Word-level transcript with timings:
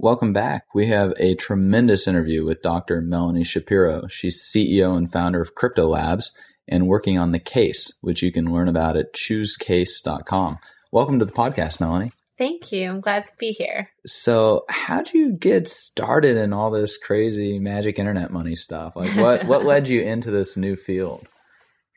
Welcome 0.00 0.32
back. 0.32 0.66
We 0.74 0.86
have 0.86 1.12
a 1.18 1.34
tremendous 1.34 2.06
interview 2.06 2.44
with 2.44 2.62
Dr. 2.62 3.00
Melanie 3.00 3.42
Shapiro. 3.42 4.06
She's 4.06 4.40
CEO 4.40 4.96
and 4.96 5.10
founder 5.10 5.42
of 5.42 5.56
Cryptolabs 5.56 6.30
and 6.68 6.86
working 6.86 7.18
on 7.18 7.32
the 7.32 7.40
case, 7.40 7.92
which 8.00 8.22
you 8.22 8.30
can 8.30 8.52
learn 8.52 8.68
about 8.68 8.96
at 8.96 9.12
choosecase.com. 9.12 10.58
Welcome 10.92 11.18
to 11.18 11.24
the 11.24 11.32
podcast, 11.32 11.80
Melanie. 11.80 12.12
Thank 12.38 12.70
you. 12.70 12.88
I'm 12.88 13.00
glad 13.00 13.24
to 13.24 13.32
be 13.40 13.50
here. 13.50 13.90
So, 14.06 14.66
how'd 14.68 15.12
you 15.12 15.32
get 15.32 15.66
started 15.66 16.36
in 16.36 16.52
all 16.52 16.70
this 16.70 16.96
crazy 16.96 17.58
magic 17.58 17.98
internet 17.98 18.30
money 18.30 18.54
stuff? 18.54 18.94
Like, 18.94 19.16
what 19.16 19.48
what 19.48 19.64
led 19.64 19.88
you 19.88 20.02
into 20.02 20.30
this 20.30 20.56
new 20.56 20.76
field? 20.76 21.26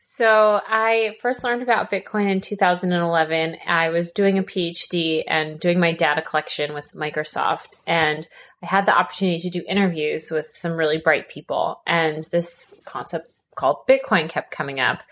So, 0.04 0.60
I 0.66 1.16
first 1.20 1.44
learned 1.44 1.62
about 1.62 1.88
Bitcoin 1.88 2.28
in 2.28 2.40
2011. 2.40 3.56
I 3.68 3.90
was 3.90 4.10
doing 4.10 4.36
a 4.36 4.42
PhD 4.42 5.22
and 5.28 5.60
doing 5.60 5.78
my 5.78 5.92
data 5.92 6.20
collection 6.20 6.74
with 6.74 6.92
Microsoft, 6.92 7.76
and 7.86 8.26
I 8.64 8.66
had 8.66 8.84
the 8.84 8.98
opportunity 8.98 9.38
to 9.38 9.48
do 9.48 9.64
interviews 9.68 10.28
with 10.32 10.46
some 10.46 10.72
really 10.72 10.98
bright 10.98 11.28
people. 11.28 11.82
And 11.86 12.24
this 12.24 12.74
concept 12.84 13.32
called 13.54 13.86
Bitcoin 13.88 14.28
kept 14.28 14.50
coming 14.50 14.80
up. 14.80 15.02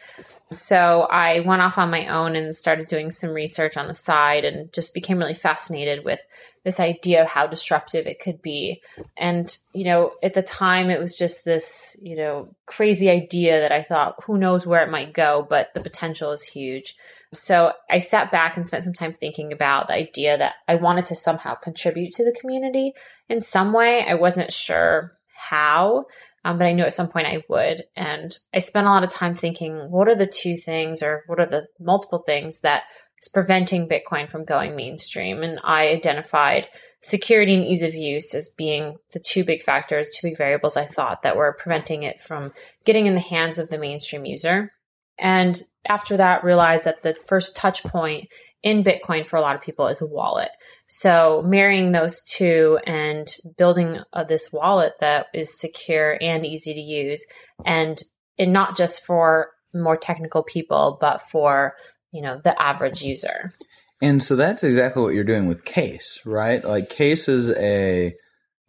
So 0.52 1.02
I 1.02 1.40
went 1.40 1.62
off 1.62 1.78
on 1.78 1.90
my 1.90 2.08
own 2.08 2.34
and 2.34 2.54
started 2.54 2.88
doing 2.88 3.10
some 3.10 3.30
research 3.30 3.76
on 3.76 3.86
the 3.86 3.94
side 3.94 4.44
and 4.44 4.72
just 4.72 4.94
became 4.94 5.18
really 5.18 5.34
fascinated 5.34 6.04
with 6.04 6.20
this 6.64 6.80
idea 6.80 7.22
of 7.22 7.28
how 7.28 7.46
disruptive 7.46 8.06
it 8.06 8.20
could 8.20 8.42
be. 8.42 8.82
And, 9.16 9.56
you 9.72 9.84
know, 9.84 10.12
at 10.22 10.34
the 10.34 10.42
time 10.42 10.90
it 10.90 11.00
was 11.00 11.16
just 11.16 11.44
this, 11.44 11.96
you 12.02 12.16
know, 12.16 12.54
crazy 12.66 13.08
idea 13.08 13.60
that 13.60 13.72
I 13.72 13.82
thought, 13.82 14.16
who 14.24 14.36
knows 14.36 14.66
where 14.66 14.82
it 14.82 14.90
might 14.90 15.14
go, 15.14 15.46
but 15.48 15.72
the 15.72 15.80
potential 15.80 16.32
is 16.32 16.42
huge. 16.42 16.96
So 17.32 17.72
I 17.88 18.00
sat 18.00 18.32
back 18.32 18.56
and 18.56 18.66
spent 18.66 18.84
some 18.84 18.92
time 18.92 19.14
thinking 19.18 19.52
about 19.52 19.86
the 19.86 19.94
idea 19.94 20.36
that 20.36 20.54
I 20.66 20.74
wanted 20.74 21.06
to 21.06 21.14
somehow 21.14 21.54
contribute 21.54 22.10
to 22.14 22.24
the 22.24 22.36
community 22.38 22.92
in 23.28 23.40
some 23.40 23.72
way. 23.72 24.04
I 24.04 24.14
wasn't 24.14 24.52
sure 24.52 25.16
how, 25.34 26.06
um, 26.44 26.58
but 26.58 26.66
I 26.66 26.72
knew 26.72 26.84
at 26.84 26.94
some 26.94 27.08
point 27.08 27.26
I 27.26 27.44
would. 27.48 27.84
And 27.96 28.36
I 28.54 28.60
spent 28.60 28.86
a 28.86 28.90
lot 28.90 29.04
of 29.04 29.10
time 29.10 29.34
thinking, 29.34 29.90
what 29.90 30.08
are 30.08 30.14
the 30.14 30.26
two 30.26 30.56
things 30.56 31.02
or 31.02 31.24
what 31.26 31.40
are 31.40 31.46
the 31.46 31.66
multiple 31.78 32.22
things 32.24 32.60
that 32.60 32.84
is 33.22 33.28
preventing 33.28 33.88
Bitcoin 33.88 34.30
from 34.30 34.44
going 34.44 34.74
mainstream? 34.74 35.42
And 35.42 35.60
I 35.62 35.88
identified 35.88 36.68
security 37.02 37.54
and 37.54 37.64
ease 37.64 37.82
of 37.82 37.94
use 37.94 38.34
as 38.34 38.48
being 38.48 38.96
the 39.12 39.20
two 39.20 39.44
big 39.44 39.62
factors, 39.62 40.10
two 40.10 40.28
big 40.28 40.38
variables 40.38 40.76
I 40.76 40.86
thought 40.86 41.22
that 41.22 41.36
were 41.36 41.56
preventing 41.58 42.02
it 42.02 42.20
from 42.20 42.52
getting 42.84 43.06
in 43.06 43.14
the 43.14 43.20
hands 43.20 43.58
of 43.58 43.68
the 43.68 43.78
mainstream 43.78 44.24
user. 44.24 44.72
And 45.18 45.62
after 45.86 46.16
that, 46.16 46.44
realized 46.44 46.84
that 46.84 47.02
the 47.02 47.16
first 47.26 47.56
touch 47.56 47.82
point 47.84 48.28
in 48.62 48.84
Bitcoin 48.84 49.26
for 49.26 49.36
a 49.36 49.40
lot 49.40 49.56
of 49.56 49.62
people 49.62 49.86
is 49.88 50.02
a 50.02 50.06
wallet. 50.06 50.50
So 50.88 51.42
marrying 51.46 51.92
those 51.92 52.22
two 52.24 52.78
and 52.86 53.28
building 53.56 54.00
uh, 54.12 54.24
this 54.24 54.52
wallet 54.52 54.94
that 55.00 55.26
is 55.32 55.58
secure 55.58 56.18
and 56.20 56.44
easy 56.44 56.74
to 56.74 56.80
use 56.80 57.24
and, 57.64 57.98
and 58.38 58.52
not 58.52 58.76
just 58.76 59.04
for 59.06 59.50
more 59.72 59.96
technical 59.96 60.42
people, 60.42 60.98
but 61.00 61.22
for, 61.30 61.74
you 62.12 62.20
know, 62.20 62.40
the 62.42 62.60
average 62.60 63.02
user. 63.02 63.54
And 64.02 64.22
so 64.22 64.36
that's 64.36 64.64
exactly 64.64 65.02
what 65.02 65.14
you're 65.14 65.24
doing 65.24 65.46
with 65.46 65.64
Case, 65.64 66.20
right? 66.24 66.62
Like 66.64 66.88
Case 66.88 67.28
is 67.28 67.50
a 67.50 68.14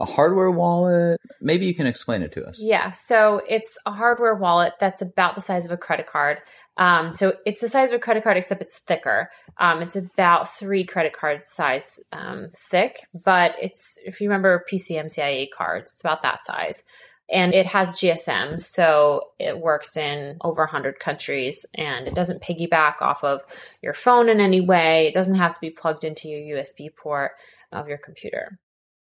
a 0.02 0.06
hardware 0.06 0.50
wallet. 0.50 1.22
Maybe 1.40 1.68
you 1.68 1.76
can 1.76 1.86
explain 1.86 2.24
it 2.24 2.32
to 2.34 2.44
us. 2.44 2.60
Yeah, 2.62 2.92
so 2.92 3.42
it's 3.48 3.78
a 3.86 3.92
hardware 3.92 4.34
wallet 4.34 4.74
that's 4.80 5.02
about 5.02 5.36
the 5.36 5.42
size 5.42 5.66
of 5.66 5.72
a 5.72 5.78
credit 5.78 6.08
card. 6.08 6.40
Um, 6.78 7.14
so 7.14 7.36
it's 7.46 7.62
the 7.62 7.70
size 7.70 7.90
of 7.90 7.96
a 7.96 8.00
credit 8.00 8.24
card, 8.24 8.38
except 8.38 8.62
it's 8.62 8.80
thicker. 8.80 9.30
Um, 9.58 9.82
it's 9.82 9.96
about 9.96 10.58
three 10.58 10.84
credit 10.84 11.14
card 11.14 11.46
size 11.46 12.00
um, 12.12 12.50
thick, 12.72 13.08
but 13.14 13.56
it's 13.62 13.98
if 14.04 14.22
you 14.22 14.30
remember 14.30 14.66
PCMCIA 14.72 15.50
cards, 15.56 15.94
it's 15.94 16.04
about 16.04 16.24
that 16.24 16.40
size. 16.44 16.84
And 17.32 17.54
it 17.54 17.68
has 17.68 17.98
GSM, 17.98 18.60
so 18.60 19.30
it 19.40 19.58
works 19.58 19.96
in 19.96 20.38
over 20.42 20.64
100 20.64 21.00
countries 21.00 21.66
and 21.76 22.06
it 22.06 22.14
doesn't 22.14 22.42
piggyback 22.42 22.96
off 23.02 23.24
of 23.24 23.42
your 23.82 23.94
phone 23.94 24.28
in 24.28 24.42
any 24.42 24.60
way. 24.60 25.08
It 25.08 25.14
doesn't 25.14 25.36
have 25.36 25.54
to 25.54 25.62
be 25.62 25.70
plugged 25.70 26.04
into 26.04 26.28
your 26.28 26.58
USB 26.58 26.94
port 26.94 27.32
of 27.72 27.88
your 27.88 28.00
computer. 28.00 28.60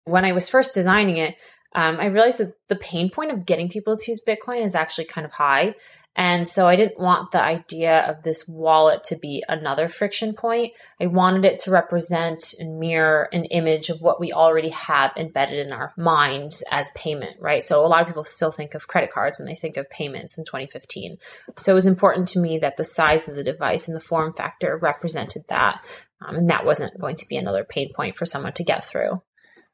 When 0.06 0.26
I 0.26 0.32
was 0.34 0.50
first 0.50 0.74
designing 0.74 1.18
it, 1.18 1.36
um, 1.76 2.00
I 2.00 2.06
realized 2.06 2.38
that 2.38 2.54
the 2.68 2.76
pain 2.76 3.10
point 3.10 3.32
of 3.32 3.46
getting 3.46 3.70
people 3.70 3.98
to 3.98 4.12
use 4.12 4.22
Bitcoin 4.26 4.64
is 4.64 4.76
actually 4.76 5.06
kind 5.06 5.26
of 5.26 5.32
high. 5.32 5.76
And 6.16 6.48
so 6.48 6.68
I 6.68 6.76
didn't 6.76 7.00
want 7.00 7.32
the 7.32 7.42
idea 7.42 8.02
of 8.02 8.22
this 8.22 8.48
wallet 8.48 9.04
to 9.06 9.16
be 9.16 9.44
another 9.50 9.88
friction 9.88 10.34
point. 10.34 10.74
I 11.02 11.08
wanted 11.08 11.44
it 11.44 11.60
to 11.60 11.72
represent 11.72 12.54
and 12.60 12.80
mirror 12.80 13.30
an 13.34 13.46
image 13.46 13.90
of 13.90 14.00
what 14.00 14.20
we 14.20 14.32
already 14.32 14.70
have 14.70 15.12
embedded 15.18 15.66
in 15.66 15.74
our 15.74 15.92
minds 15.98 16.64
as 16.70 16.88
payment, 16.94 17.38
right? 17.40 17.64
So 17.64 17.84
a 17.84 17.88
lot 17.88 18.02
of 18.02 18.08
people 18.08 18.26
still 18.26 18.52
think 18.52 18.76
of 18.76 18.88
credit 18.88 19.12
cards 19.12 19.40
when 19.40 19.48
they 19.48 19.56
think 19.56 19.76
of 19.76 19.90
payments 19.90 20.38
in 20.38 20.46
2015. 20.46 21.18
So 21.58 21.72
it 21.72 21.76
was 21.76 21.88
important 21.88 22.28
to 22.30 22.40
me 22.40 22.60
that 22.60 22.78
the 22.78 22.86
size 22.86 23.28
of 23.28 23.36
the 23.36 23.44
device 23.44 23.88
and 23.88 23.98
the 23.98 24.02
form 24.02 24.34
factor 24.34 24.78
represented 24.78 25.46
that. 25.48 25.84
Um, 26.22 26.36
and 26.36 26.50
that 26.52 26.64
wasn't 26.64 27.00
going 27.00 27.16
to 27.16 27.28
be 27.28 27.38
another 27.38 27.64
pain 27.64 27.92
point 27.92 28.18
for 28.18 28.28
someone 28.28 28.54
to 28.54 28.64
get 28.64 28.86
through. 28.86 29.22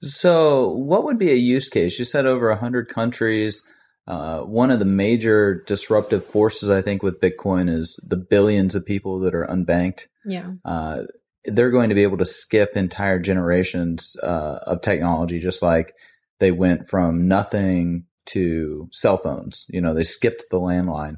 So, 0.02 0.70
what 0.70 1.04
would 1.04 1.18
be 1.18 1.32
a 1.32 1.36
use 1.36 1.70
case? 1.70 2.00
You 2.00 2.06
said 2.06 2.26
over 2.26 2.50
100 2.50 2.88
countries. 2.88 3.64
Uh, 4.08 4.40
one 4.40 4.72
of 4.72 4.80
the 4.80 4.86
major 4.86 5.64
disruptive 5.68 6.26
forces, 6.26 6.72
I 6.72 6.82
think, 6.82 7.04
with 7.04 7.22
Bitcoin 7.22 7.70
is 7.70 8.00
the 8.04 8.18
billions 8.18 8.74
of 8.74 8.86
people 8.86 9.20
that 9.20 9.36
are 9.36 9.46
unbanked. 9.46 10.08
Yeah. 10.26 10.54
Uh, 10.66 11.04
they're 11.46 11.70
going 11.70 11.90
to 11.90 11.96
be 11.96 12.04
able 12.04 12.18
to 12.18 12.26
skip 12.26 12.76
entire 12.76 13.20
generations 13.20 14.18
uh, 14.24 14.60
of 14.66 14.82
technology, 14.82 15.40
just 15.40 15.62
like 15.62 15.94
they 16.40 16.52
went 16.52 16.90
from 16.90 17.28
nothing 17.28 18.06
to 18.28 18.88
cell 18.92 19.18
phones. 19.18 19.66
You 19.70 19.82
know, 19.82 19.94
they 19.94 20.04
skipped 20.04 20.46
the 20.50 20.60
landline. 20.60 21.18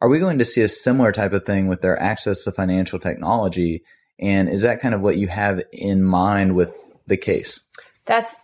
Are 0.00 0.08
we 0.08 0.18
going 0.18 0.38
to 0.38 0.44
see 0.44 0.62
a 0.62 0.68
similar 0.68 1.12
type 1.12 1.32
of 1.32 1.44
thing 1.44 1.68
with 1.68 1.82
their 1.82 2.00
access 2.00 2.44
to 2.44 2.52
financial 2.52 2.98
technology? 2.98 3.82
And 4.18 4.48
is 4.48 4.62
that 4.62 4.80
kind 4.80 4.94
of 4.94 5.00
what 5.00 5.16
you 5.16 5.28
have 5.28 5.62
in 5.72 6.02
mind 6.02 6.54
with 6.54 6.74
the 7.06 7.16
case? 7.16 7.60
That's 8.10 8.34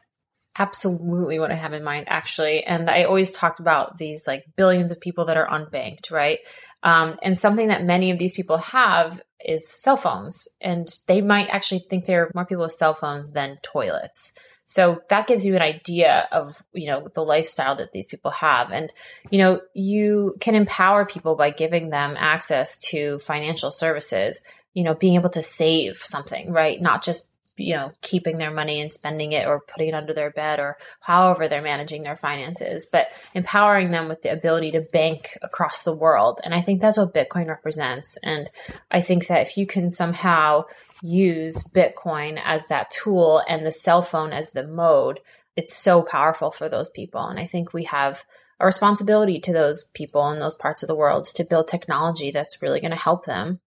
absolutely 0.56 1.40
what 1.40 1.50
I 1.50 1.56
have 1.56 1.72
in 1.72 1.82
mind, 1.82 2.06
actually. 2.08 2.62
And 2.62 2.88
I 2.88 3.02
always 3.02 3.32
talked 3.32 3.58
about 3.58 3.98
these 3.98 4.24
like 4.24 4.44
billions 4.54 4.92
of 4.92 5.00
people 5.00 5.24
that 5.24 5.36
are 5.36 5.48
unbanked, 5.48 6.12
right? 6.12 6.38
Um, 6.84 7.16
and 7.20 7.36
something 7.36 7.66
that 7.66 7.84
many 7.84 8.12
of 8.12 8.18
these 8.18 8.32
people 8.32 8.58
have 8.58 9.20
is 9.44 9.68
cell 9.68 9.96
phones. 9.96 10.46
And 10.60 10.88
they 11.08 11.20
might 11.20 11.48
actually 11.48 11.84
think 11.90 12.06
there 12.06 12.22
are 12.22 12.30
more 12.32 12.46
people 12.46 12.62
with 12.62 12.74
cell 12.74 12.94
phones 12.94 13.30
than 13.30 13.58
toilets. 13.64 14.34
So 14.66 15.02
that 15.10 15.26
gives 15.26 15.44
you 15.44 15.56
an 15.56 15.62
idea 15.62 16.28
of, 16.30 16.62
you 16.72 16.86
know, 16.86 17.08
the 17.12 17.22
lifestyle 17.24 17.74
that 17.76 17.90
these 17.90 18.06
people 18.06 18.30
have. 18.30 18.70
And, 18.70 18.92
you 19.30 19.38
know, 19.38 19.60
you 19.74 20.36
can 20.40 20.54
empower 20.54 21.04
people 21.04 21.34
by 21.34 21.50
giving 21.50 21.90
them 21.90 22.14
access 22.16 22.78
to 22.90 23.18
financial 23.18 23.72
services, 23.72 24.42
you 24.74 24.84
know, 24.84 24.94
being 24.94 25.16
able 25.16 25.30
to 25.30 25.42
save 25.42 25.98
something, 26.04 26.52
right? 26.52 26.80
Not 26.80 27.02
just 27.02 27.32
you 27.56 27.74
know, 27.74 27.92
keeping 28.02 28.38
their 28.38 28.50
money 28.50 28.80
and 28.80 28.92
spending 28.92 29.32
it 29.32 29.46
or 29.46 29.60
putting 29.60 29.88
it 29.88 29.94
under 29.94 30.12
their 30.12 30.30
bed 30.30 30.58
or 30.58 30.76
however 31.00 31.48
they're 31.48 31.62
managing 31.62 32.02
their 32.02 32.16
finances, 32.16 32.86
but 32.90 33.08
empowering 33.34 33.90
them 33.90 34.08
with 34.08 34.22
the 34.22 34.32
ability 34.32 34.72
to 34.72 34.80
bank 34.80 35.36
across 35.42 35.82
the 35.82 35.94
world. 35.94 36.40
And 36.44 36.54
I 36.54 36.60
think 36.60 36.80
that's 36.80 36.98
what 36.98 37.14
Bitcoin 37.14 37.48
represents. 37.48 38.18
And 38.22 38.50
I 38.90 39.00
think 39.00 39.26
that 39.28 39.42
if 39.42 39.56
you 39.56 39.66
can 39.66 39.90
somehow 39.90 40.64
use 41.02 41.64
Bitcoin 41.64 42.40
as 42.44 42.66
that 42.66 42.90
tool 42.90 43.42
and 43.48 43.64
the 43.64 43.72
cell 43.72 44.02
phone 44.02 44.32
as 44.32 44.50
the 44.50 44.66
mode, 44.66 45.20
it's 45.56 45.82
so 45.82 46.02
powerful 46.02 46.50
for 46.50 46.68
those 46.68 46.90
people. 46.90 47.26
And 47.26 47.38
I 47.38 47.46
think 47.46 47.72
we 47.72 47.84
have 47.84 48.24
a 48.60 48.66
responsibility 48.66 49.40
to 49.40 49.52
those 49.52 49.90
people 49.94 50.30
in 50.30 50.38
those 50.38 50.54
parts 50.54 50.82
of 50.82 50.86
the 50.86 50.94
world 50.94 51.26
to 51.26 51.44
build 51.44 51.68
technology 51.68 52.30
that's 52.30 52.62
really 52.62 52.80
going 52.80 52.90
to 52.90 52.96
help 52.96 53.24
them 53.24 53.60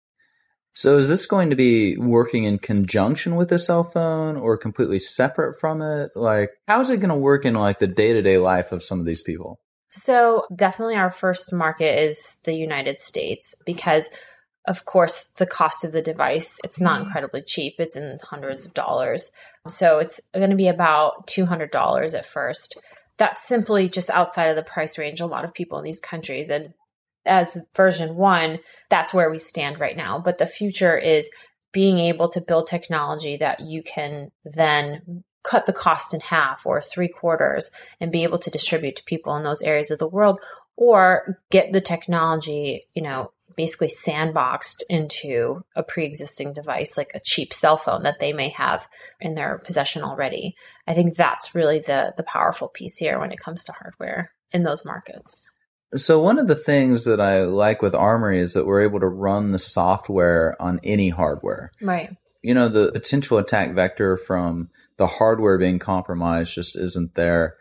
So 0.74 0.98
is 0.98 1.08
this 1.08 1.26
going 1.26 1.50
to 1.50 1.56
be 1.56 1.96
working 1.96 2.44
in 2.44 2.58
conjunction 2.58 3.34
with 3.34 3.48
the 3.48 3.58
cell 3.58 3.82
phone 3.82 4.36
or 4.36 4.56
completely 4.56 5.00
separate 5.00 5.58
from 5.58 5.82
it? 5.82 6.12
Like, 6.14 6.50
how's 6.68 6.88
it 6.90 6.98
going 6.98 7.08
to 7.08 7.16
work 7.16 7.44
in 7.44 7.54
like 7.54 7.78
the 7.78 7.88
day 7.88 8.12
to 8.12 8.22
day 8.22 8.38
life 8.38 8.70
of 8.70 8.84
some 8.84 9.00
of 9.00 9.06
these 9.06 9.22
people? 9.22 9.60
So 9.90 10.46
definitely 10.54 10.96
our 10.96 11.10
first 11.10 11.52
market 11.52 12.00
is 12.00 12.36
the 12.44 12.54
United 12.54 13.00
States 13.00 13.54
because 13.66 14.08
of 14.68 14.84
course 14.84 15.30
the 15.36 15.46
cost 15.46 15.84
of 15.84 15.92
the 15.92 16.02
device 16.02 16.58
it's 16.62 16.80
not 16.80 16.96
mm-hmm. 16.98 17.06
incredibly 17.06 17.42
cheap 17.42 17.76
it's 17.78 17.96
in 17.96 18.18
hundreds 18.28 18.66
of 18.66 18.74
dollars 18.74 19.30
so 19.66 19.98
it's 19.98 20.20
going 20.34 20.50
to 20.50 20.56
be 20.56 20.68
about 20.68 21.26
$200 21.26 22.14
at 22.14 22.26
first 22.26 22.76
that's 23.16 23.46
simply 23.46 23.88
just 23.88 24.10
outside 24.10 24.46
of 24.46 24.56
the 24.56 24.62
price 24.62 24.98
range 24.98 25.20
a 25.20 25.26
lot 25.26 25.44
of 25.44 25.54
people 25.54 25.78
in 25.78 25.84
these 25.84 26.00
countries 26.00 26.50
and 26.50 26.74
as 27.28 27.60
version 27.76 28.16
1 28.16 28.58
that's 28.90 29.14
where 29.14 29.30
we 29.30 29.38
stand 29.38 29.78
right 29.78 29.96
now 29.96 30.18
but 30.18 30.38
the 30.38 30.46
future 30.46 30.96
is 30.96 31.28
being 31.72 31.98
able 31.98 32.28
to 32.28 32.40
build 32.40 32.66
technology 32.66 33.36
that 33.36 33.60
you 33.60 33.82
can 33.82 34.30
then 34.44 35.22
cut 35.44 35.66
the 35.66 35.72
cost 35.72 36.14
in 36.14 36.20
half 36.20 36.66
or 36.66 36.80
three 36.80 37.08
quarters 37.08 37.70
and 38.00 38.12
be 38.12 38.22
able 38.22 38.38
to 38.38 38.50
distribute 38.50 38.96
to 38.96 39.04
people 39.04 39.36
in 39.36 39.44
those 39.44 39.62
areas 39.62 39.90
of 39.90 39.98
the 39.98 40.08
world 40.08 40.38
or 40.76 41.38
get 41.50 41.72
the 41.72 41.80
technology, 41.80 42.84
you 42.94 43.02
know, 43.02 43.32
basically 43.56 43.88
sandboxed 43.88 44.82
into 44.88 45.64
a 45.74 45.82
pre-existing 45.82 46.52
device 46.52 46.96
like 46.96 47.10
a 47.14 47.20
cheap 47.20 47.52
cell 47.52 47.76
phone 47.76 48.04
that 48.04 48.20
they 48.20 48.32
may 48.32 48.50
have 48.50 48.86
in 49.20 49.34
their 49.34 49.58
possession 49.64 50.02
already. 50.02 50.54
I 50.86 50.94
think 50.94 51.16
that's 51.16 51.54
really 51.54 51.80
the 51.80 52.12
the 52.16 52.22
powerful 52.22 52.68
piece 52.68 52.98
here 52.98 53.18
when 53.18 53.32
it 53.32 53.40
comes 53.40 53.64
to 53.64 53.72
hardware 53.72 54.30
in 54.52 54.62
those 54.62 54.84
markets. 54.84 55.48
So 55.96 56.20
one 56.20 56.38
of 56.38 56.48
the 56.48 56.54
things 56.54 57.04
that 57.04 57.20
I 57.20 57.44
like 57.44 57.80
with 57.80 57.94
Armory 57.94 58.40
is 58.40 58.52
that 58.52 58.66
we're 58.66 58.82
able 58.82 59.00
to 59.00 59.08
run 59.08 59.52
the 59.52 59.58
software 59.58 60.60
on 60.60 60.80
any 60.84 61.08
hardware. 61.08 61.72
Right. 61.80 62.14
You 62.42 62.54
know, 62.54 62.68
the 62.68 62.92
potential 62.92 63.38
attack 63.38 63.74
vector 63.74 64.16
from 64.16 64.68
the 64.98 65.06
hardware 65.06 65.58
being 65.58 65.78
compromised 65.78 66.54
just 66.54 66.76
isn't 66.76 67.14
there. 67.14 67.56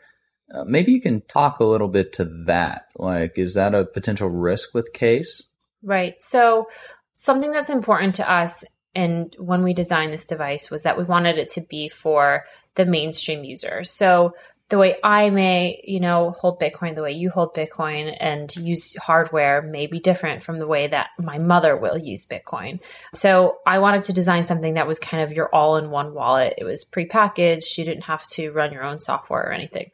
Uh, 0.53 0.63
maybe 0.65 0.91
you 0.91 1.01
can 1.01 1.21
talk 1.21 1.59
a 1.59 1.65
little 1.65 1.87
bit 1.87 2.13
to 2.13 2.25
that. 2.45 2.87
Like, 2.95 3.33
is 3.37 3.53
that 3.53 3.73
a 3.73 3.85
potential 3.85 4.29
risk 4.29 4.73
with 4.73 4.93
case? 4.93 5.43
Right. 5.81 6.15
So, 6.19 6.67
something 7.13 7.51
that's 7.51 7.69
important 7.69 8.15
to 8.15 8.29
us 8.29 8.63
and 8.97 9.35
when 9.37 9.61
we 9.61 9.73
designed 9.73 10.11
this 10.11 10.25
device 10.25 10.71
was 10.71 10.83
that 10.83 10.97
we 10.97 11.03
wanted 11.03 11.37
it 11.37 11.49
to 11.49 11.61
be 11.61 11.87
for 11.87 12.45
the 12.75 12.85
mainstream 12.85 13.43
user. 13.43 13.83
So, 13.83 14.33
the 14.69 14.77
way 14.77 14.97
I 15.01 15.29
may, 15.29 15.81
you 15.85 16.01
know, 16.01 16.31
hold 16.31 16.59
Bitcoin, 16.59 16.95
the 16.95 17.01
way 17.01 17.13
you 17.13 17.29
hold 17.29 17.55
Bitcoin 17.55 18.15
and 18.19 18.53
use 18.55 18.95
hardware 18.97 19.61
may 19.61 19.87
be 19.87 19.99
different 19.99 20.43
from 20.43 20.59
the 20.59 20.67
way 20.67 20.87
that 20.87 21.09
my 21.17 21.37
mother 21.37 21.77
will 21.77 21.97
use 21.97 22.25
Bitcoin. 22.25 22.81
So 23.13 23.59
I 23.65 23.79
wanted 23.79 24.05
to 24.05 24.13
design 24.13 24.45
something 24.45 24.73
that 24.73 24.87
was 24.87 24.99
kind 24.99 25.23
of 25.23 25.31
your 25.31 25.53
all 25.55 25.77
in 25.77 25.89
one 25.89 26.13
wallet. 26.13 26.55
It 26.57 26.65
was 26.65 26.83
prepackaged. 26.83 27.77
You 27.77 27.85
didn't 27.85 28.03
have 28.05 28.27
to 28.31 28.51
run 28.51 28.73
your 28.73 28.83
own 28.83 28.99
software 28.99 29.43
or 29.43 29.53
anything. 29.53 29.91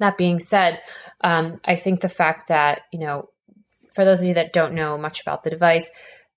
That 0.00 0.18
being 0.18 0.40
said, 0.40 0.82
um, 1.22 1.60
I 1.64 1.76
think 1.76 2.00
the 2.00 2.08
fact 2.08 2.48
that, 2.48 2.82
you 2.92 2.98
know, 2.98 3.28
for 3.94 4.04
those 4.04 4.20
of 4.20 4.26
you 4.26 4.34
that 4.34 4.52
don't 4.52 4.74
know 4.74 4.98
much 4.98 5.20
about 5.20 5.44
the 5.44 5.50
device, 5.50 5.88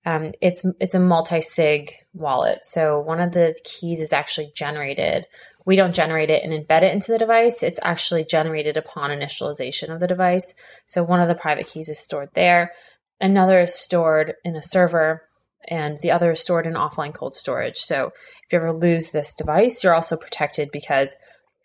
um, 0.06 0.34
it's 0.40 0.64
it's 0.80 0.94
a 0.94 1.00
multi-sig 1.00 1.96
wallet. 2.16 2.60
So 2.64 3.00
one 3.00 3.20
of 3.20 3.34
the 3.34 3.56
keys 3.64 4.02
is 4.02 4.14
actually 4.14 4.52
generated 4.56 5.26
we 5.66 5.76
don't 5.76 5.96
generate 5.96 6.30
it 6.30 6.44
and 6.44 6.54
embed 6.54 6.84
it 6.84 6.94
into 6.94 7.12
the 7.12 7.18
device. 7.18 7.64
It's 7.64 7.80
actually 7.82 8.24
generated 8.24 8.78
upon 8.78 9.10
initialization 9.10 9.92
of 9.92 10.00
the 10.00 10.08
device. 10.08 10.54
So 10.86 11.04
one 11.04 11.20
of 11.20 11.28
the 11.28 11.36
private 11.36 11.68
keys 11.68 11.90
is 11.90 12.00
stored 12.00 12.30
there. 12.34 12.72
Another 13.20 13.62
is 13.62 13.74
stored 13.74 14.36
in 14.44 14.56
a 14.56 14.64
server 14.64 15.24
and 15.68 16.00
the 16.02 16.12
other 16.12 16.32
is 16.32 16.42
stored 16.42 16.68
in 16.68 16.74
offline 16.74 17.14
cold 17.14 17.34
storage. 17.34 17.78
So 17.78 18.12
if 18.44 18.52
you 18.52 18.60
ever 18.60 18.74
lose 18.74 19.10
this 19.10 19.34
device, 19.34 19.84
you're 19.84 19.96
also 19.96 20.16
protected 20.16 20.70
because 20.72 21.16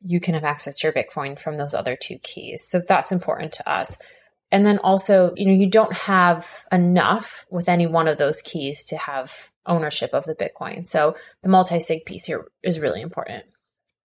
you 0.02 0.19
can 0.19 0.32
have 0.32 0.44
access 0.44 0.79
to 0.79 0.87
your 0.87 0.94
Bitcoin 0.94 1.38
from 1.38 1.58
those 1.58 1.75
other 1.75 1.99
two 2.00 2.19
keys. 2.23 2.67
So 2.67 2.81
that's 2.81 3.12
important 3.12 3.52
to 3.55 3.70
us. 3.70 3.94
And 4.50 4.64
then 4.64 4.79
also, 4.79 5.35
you 5.37 5.44
know, 5.44 5.52
you 5.52 5.69
don't 5.69 5.93
have 5.93 6.64
enough 6.73 7.44
with 7.50 7.69
any 7.69 7.87
one 7.87 8.08
of 8.08 8.17
those 8.17 8.41
keys 8.41 8.85
to 8.87 8.97
have 8.97 9.50
ownership 9.66 10.12
of 10.12 10.24
the 10.24 10.34
Bitcoin. 10.34 10.86
So 10.86 11.16
the 11.42 11.48
multi-sig 11.48 12.04
piece 12.04 12.24
here 12.24 12.46
is 12.62 12.80
really 12.80 13.00
important. 13.00 13.44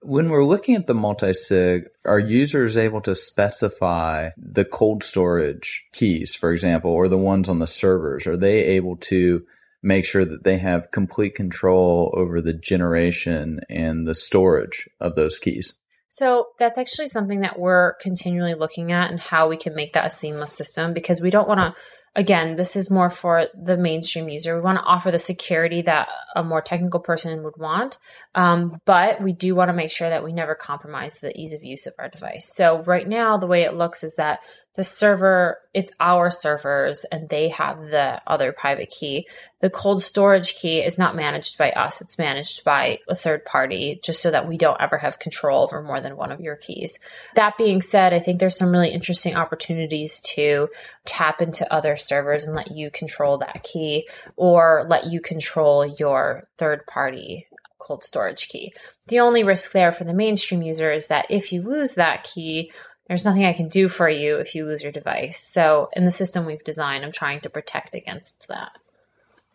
When 0.02 0.30
we're 0.30 0.46
looking 0.46 0.76
at 0.76 0.86
the 0.86 0.94
multi-sig, 0.94 1.86
are 2.06 2.20
users 2.20 2.78
able 2.78 3.02
to 3.02 3.16
specify 3.16 4.30
the 4.38 4.66
cold 4.66 5.04
storage 5.04 5.86
keys, 5.94 6.36
for 6.36 6.52
example, 6.52 6.92
or 6.92 7.08
the 7.08 7.18
ones 7.18 7.50
on 7.50 7.60
the 7.60 7.68
servers? 7.68 8.28
Are 8.28 8.38
they 8.38 8.64
able 8.66 8.98
to 8.98 9.44
make 9.82 10.06
sure 10.06 10.26
that 10.26 10.44
they 10.44 10.58
have 10.58 10.92
complete 10.92 11.34
control 11.36 12.14
over 12.16 12.42
the 12.42 12.54
generation 12.54 13.62
and 13.70 14.08
the 14.08 14.16
storage 14.16 14.88
of 15.00 15.16
those 15.16 15.40
keys? 15.40 15.76
So 16.10 16.48
that's 16.60 16.78
actually 16.78 17.10
something 17.10 17.42
that 17.42 17.60
we're 17.60 17.96
continually 17.96 18.54
looking 18.54 18.92
at 18.92 19.12
and 19.12 19.20
how 19.20 19.50
we 19.50 19.58
can 19.58 19.76
make 19.76 19.94
that 19.94 20.06
a 20.06 20.10
seamless 20.10 20.54
system 20.54 20.94
because 20.94 21.20
we 21.20 21.30
don't 21.30 21.48
want 21.48 21.60
to 21.60 21.76
again, 22.16 22.56
this 22.56 22.76
is 22.76 22.90
more 22.90 23.10
for 23.10 23.48
the 23.54 23.78
mainstream 23.78 24.30
user. 24.30 24.56
We 24.56 24.62
want 24.62 24.80
to 24.80 24.86
offer 24.86 25.12
the 25.12 25.20
security 25.20 25.82
that 25.84 26.08
a 26.36 26.44
more 26.44 26.62
technical 26.62 27.00
person 27.00 27.44
would 27.44 27.58
want, 27.58 27.98
um, 28.34 28.80
but 28.86 29.22
we 29.22 29.34
do 29.34 29.54
want 29.54 29.70
to 29.70 29.74
make 29.74 29.92
sure 29.92 30.10
that 30.10 30.24
we 30.24 30.32
never 30.32 30.56
compromise 30.56 31.20
the 31.20 31.38
ease 31.40 31.54
of 31.54 31.64
use 31.64 31.86
of 31.86 31.94
our 32.00 32.10
device. 32.10 32.50
So 32.56 32.84
right 32.84 33.08
now, 33.08 33.38
the 33.38 33.48
way 33.48 33.64
it 33.64 33.76
looks 33.76 34.04
is 34.04 34.16
that 34.16 34.40
the 34.76 34.84
server, 34.84 35.58
it's 35.74 35.92
our 36.00 36.30
servers 36.30 37.06
and 37.12 37.30
they 37.30 37.50
have 37.50 37.82
the 37.82 38.22
other 38.28 38.52
private 38.52 38.90
key. 38.90 39.28
The 39.62 39.70
cold 39.70 40.02
storage 40.02 40.56
key 40.56 40.80
is 40.80 40.98
not 40.98 41.16
managed 41.16 41.58
by 41.58 41.72
us. 41.72 42.02
It's 42.02 42.18
managed 42.18 42.64
by 42.66 43.00
a 43.08 43.16
third 43.16 43.46
party 43.46 44.00
just 44.04 44.22
so 44.22 44.32
that 44.32 44.48
we 44.48 44.58
don't 44.58 44.80
ever 44.82 44.98
have 44.98 45.18
control 45.18 45.64
over 45.64 45.82
more 45.82 46.02
than 46.02 46.18
one 46.18 46.32
of 46.32 46.42
your 46.42 46.58
keys. 46.58 46.98
That 47.36 47.58
being 47.58 47.82
said, 47.82 48.14
I 48.14 48.20
think 48.20 48.40
there's 48.40 48.58
some 48.58 48.72
really 48.72 48.92
interesting 48.92 49.36
opportunities 49.36 50.22
to 50.36 50.68
tap 51.06 51.42
into 51.42 51.72
other 51.74 51.96
servers 51.96 52.46
and 52.46 52.56
let 52.56 52.72
you 52.72 52.92
control 52.92 53.38
that 53.38 53.64
key 53.64 54.10
or 54.36 54.86
let 54.90 55.08
you 55.08 55.22
control 55.22 55.86
your 55.86 56.48
third 56.58 56.86
party 56.86 57.48
cold 57.80 58.04
storage 58.04 58.48
key. 58.48 58.74
The 59.08 59.20
only 59.20 59.44
risk 59.44 59.72
there 59.72 59.92
for 59.92 60.04
the 60.04 60.14
mainstream 60.14 60.62
user 60.62 60.92
is 60.92 61.08
that 61.08 61.28
if 61.30 61.54
you 61.54 61.62
lose 61.62 61.94
that 61.94 62.24
key, 62.24 62.72
there's 63.08 63.26
nothing 63.26 63.46
I 63.46 63.54
can 63.54 63.68
do 63.68 63.88
for 63.88 64.10
you 64.10 64.38
if 64.38 64.56
you 64.56 64.66
lose 64.66 64.82
your 64.82 64.92
device. 64.92 65.46
So, 65.48 65.90
in 65.94 66.06
the 66.06 66.12
system 66.12 66.46
we've 66.46 66.64
designed, 66.64 67.06
I'm 67.06 67.12
trying 67.12 67.42
to 67.42 67.50
protect 67.50 67.96
against 67.96 68.48
that. 68.48 68.72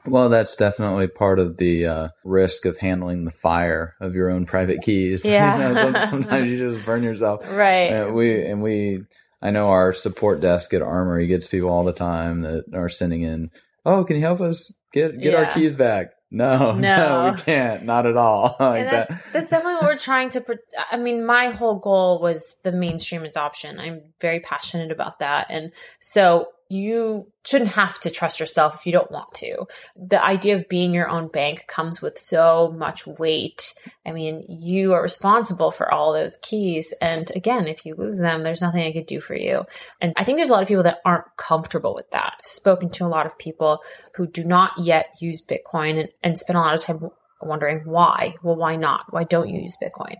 Well, 0.06 0.30
that's 0.30 0.56
definitely 0.56 1.08
part 1.08 1.38
of 1.38 1.58
the 1.58 1.86
uh, 1.86 2.08
risk 2.24 2.64
of 2.64 2.78
handling 2.78 3.24
the 3.24 3.30
fire 3.30 3.96
of 4.00 4.14
your 4.14 4.30
own 4.30 4.46
private 4.46 4.82
keys. 4.82 5.24
Yeah. 5.30 6.04
sometimes 6.08 6.50
you 6.50 6.70
just 6.70 6.84
burn 6.86 7.02
yourself. 7.02 7.48
Right. 7.50 7.92
And 7.92 8.14
we 8.14 8.42
and 8.44 8.62
we, 8.62 9.04
I 9.42 9.50
know 9.50 9.64
our 9.64 9.92
support 9.92 10.40
desk 10.40 10.72
at 10.72 10.82
Armory 10.82 11.26
gets 11.26 11.46
people 11.46 11.70
all 11.70 11.84
the 11.84 11.92
time 11.92 12.42
that 12.42 12.64
are 12.74 12.88
sending 12.88 13.22
in. 13.22 13.50
Oh, 13.84 14.04
can 14.04 14.16
you 14.16 14.22
help 14.22 14.40
us 14.40 14.72
get 14.92 15.20
get 15.20 15.32
yeah. 15.32 15.38
our 15.38 15.52
keys 15.52 15.76
back? 15.76 16.10
No, 16.30 16.72
no, 16.72 16.74
no, 16.78 17.32
we 17.32 17.42
can't. 17.42 17.84
Not 17.84 18.06
at 18.06 18.16
all. 18.16 18.56
like 18.60 18.88
that's, 18.88 19.08
that. 19.08 19.24
that's 19.32 19.50
definitely 19.50 19.74
what 19.74 19.84
we're 19.84 19.98
trying 19.98 20.30
to. 20.30 20.58
I 20.90 20.96
mean, 20.96 21.24
my 21.26 21.50
whole 21.50 21.76
goal 21.76 22.20
was 22.20 22.56
the 22.62 22.72
mainstream 22.72 23.24
adoption. 23.24 23.80
I'm 23.80 24.02
very 24.20 24.40
passionate 24.40 24.92
about 24.92 25.18
that, 25.18 25.46
and 25.50 25.72
so 26.00 26.48
you 26.70 27.26
shouldn't 27.44 27.72
have 27.72 27.98
to 27.98 28.10
trust 28.10 28.38
yourself 28.38 28.76
if 28.76 28.86
you 28.86 28.92
don't 28.92 29.10
want 29.10 29.34
to. 29.34 29.66
The 29.96 30.24
idea 30.24 30.54
of 30.54 30.68
being 30.68 30.94
your 30.94 31.08
own 31.08 31.26
bank 31.26 31.66
comes 31.66 32.00
with 32.00 32.16
so 32.16 32.72
much 32.78 33.08
weight. 33.08 33.74
I 34.06 34.12
mean, 34.12 34.44
you 34.48 34.92
are 34.92 35.02
responsible 35.02 35.72
for 35.72 35.92
all 35.92 36.12
those 36.12 36.38
keys. 36.42 36.94
And 37.02 37.28
again, 37.34 37.66
if 37.66 37.84
you 37.84 37.96
lose 37.96 38.18
them, 38.18 38.44
there's 38.44 38.60
nothing 38.60 38.82
I 38.82 38.92
could 38.92 39.06
do 39.06 39.20
for 39.20 39.34
you. 39.34 39.64
And 40.00 40.12
I 40.16 40.22
think 40.22 40.38
there's 40.38 40.50
a 40.50 40.52
lot 40.52 40.62
of 40.62 40.68
people 40.68 40.84
that 40.84 41.00
aren't 41.04 41.36
comfortable 41.36 41.92
with 41.92 42.08
that. 42.12 42.34
I've 42.38 42.46
spoken 42.46 42.88
to 42.90 43.04
a 43.04 43.08
lot 43.08 43.26
of 43.26 43.36
people 43.36 43.80
who 44.14 44.28
do 44.28 44.44
not 44.44 44.78
yet 44.78 45.08
use 45.18 45.44
Bitcoin 45.44 45.98
and, 45.98 46.08
and 46.22 46.38
spend 46.38 46.56
a 46.56 46.60
lot 46.60 46.76
of 46.76 46.82
time 46.82 47.10
wondering 47.42 47.80
why 47.84 48.34
well 48.42 48.56
why 48.56 48.76
not 48.76 49.10
why 49.10 49.24
don't 49.24 49.48
you 49.48 49.62
use 49.62 49.76
bitcoin 49.82 50.14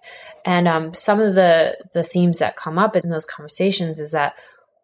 and 0.47 0.67
um, 0.67 0.95
some 0.95 1.21
of 1.21 1.35
the 1.35 1.77
the 1.93 2.03
themes 2.03 2.39
that 2.39 2.57
come 2.57 2.79
up 2.79 2.97
in 2.97 3.11
those 3.11 3.27
conversations 3.27 3.99
is 3.99 4.13
that 4.13 4.35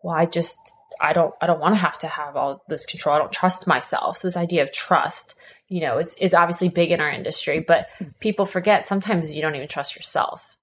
well 0.07 0.17
i 0.17 0.25
just 0.25 0.59
I 1.01 1.13
don't 1.13 1.35
I 1.41 1.47
don't 1.47 1.61
want 1.61 1.75
to 1.75 1.81
have 1.81 1.99
to 1.99 2.09
have 2.09 2.37
all 2.37 2.63
this 2.69 2.87
control. 2.87 3.15
I 3.15 3.19
don't 3.19 3.33
trust 3.33 3.67
myself. 3.67 4.19
So 4.19 4.29
this 4.29 4.37
idea 4.37 4.63
of 4.63 4.73
trust, 4.73 5.35
you 5.69 5.81
know, 5.81 5.99
is 5.99 6.15
is 6.15 6.35
obviously 6.35 6.69
big 6.69 6.91
in 6.91 7.01
our 7.01 7.11
industry, 7.11 7.61
but 7.61 7.89
people 8.21 8.47
forget 8.47 8.87
sometimes 8.87 9.35
you 9.35 9.43
don't 9.43 9.55
even 9.55 9.69
trust 9.69 9.97
yourself. 9.97 10.57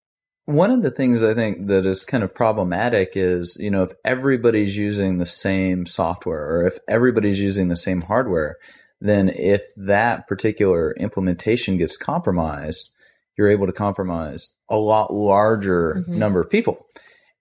One 0.45 0.71
of 0.71 0.81
the 0.81 0.91
things 0.91 1.21
I 1.21 1.33
think 1.33 1.67
that 1.67 1.85
is 1.85 2.03
kind 2.03 2.23
of 2.23 2.35
problematic 2.35 3.13
is, 3.15 3.55
you 3.59 3.71
know, 3.71 3.83
if 3.83 3.93
everybody's 4.03 4.75
using 4.75 5.17
the 5.17 5.25
same 5.25 5.85
software 5.85 6.57
or 6.57 6.67
if 6.67 6.79
everybody's 6.89 7.39
using 7.39 7.69
the 7.69 7.77
same 7.77 8.01
hardware, 8.01 8.57
then 8.99 9.29
if 9.29 9.61
that 9.77 10.27
particular 10.27 10.91
implementation 10.93 11.77
gets 11.77 11.95
compromised, 11.97 12.89
you're 13.37 13.49
able 13.49 13.67
to 13.67 13.73
compromise 13.73 14.49
a 14.69 14.75
lot 14.75 15.13
larger 15.13 15.95
mm-hmm. 15.99 16.17
number 16.17 16.41
of 16.41 16.49
people. 16.49 16.87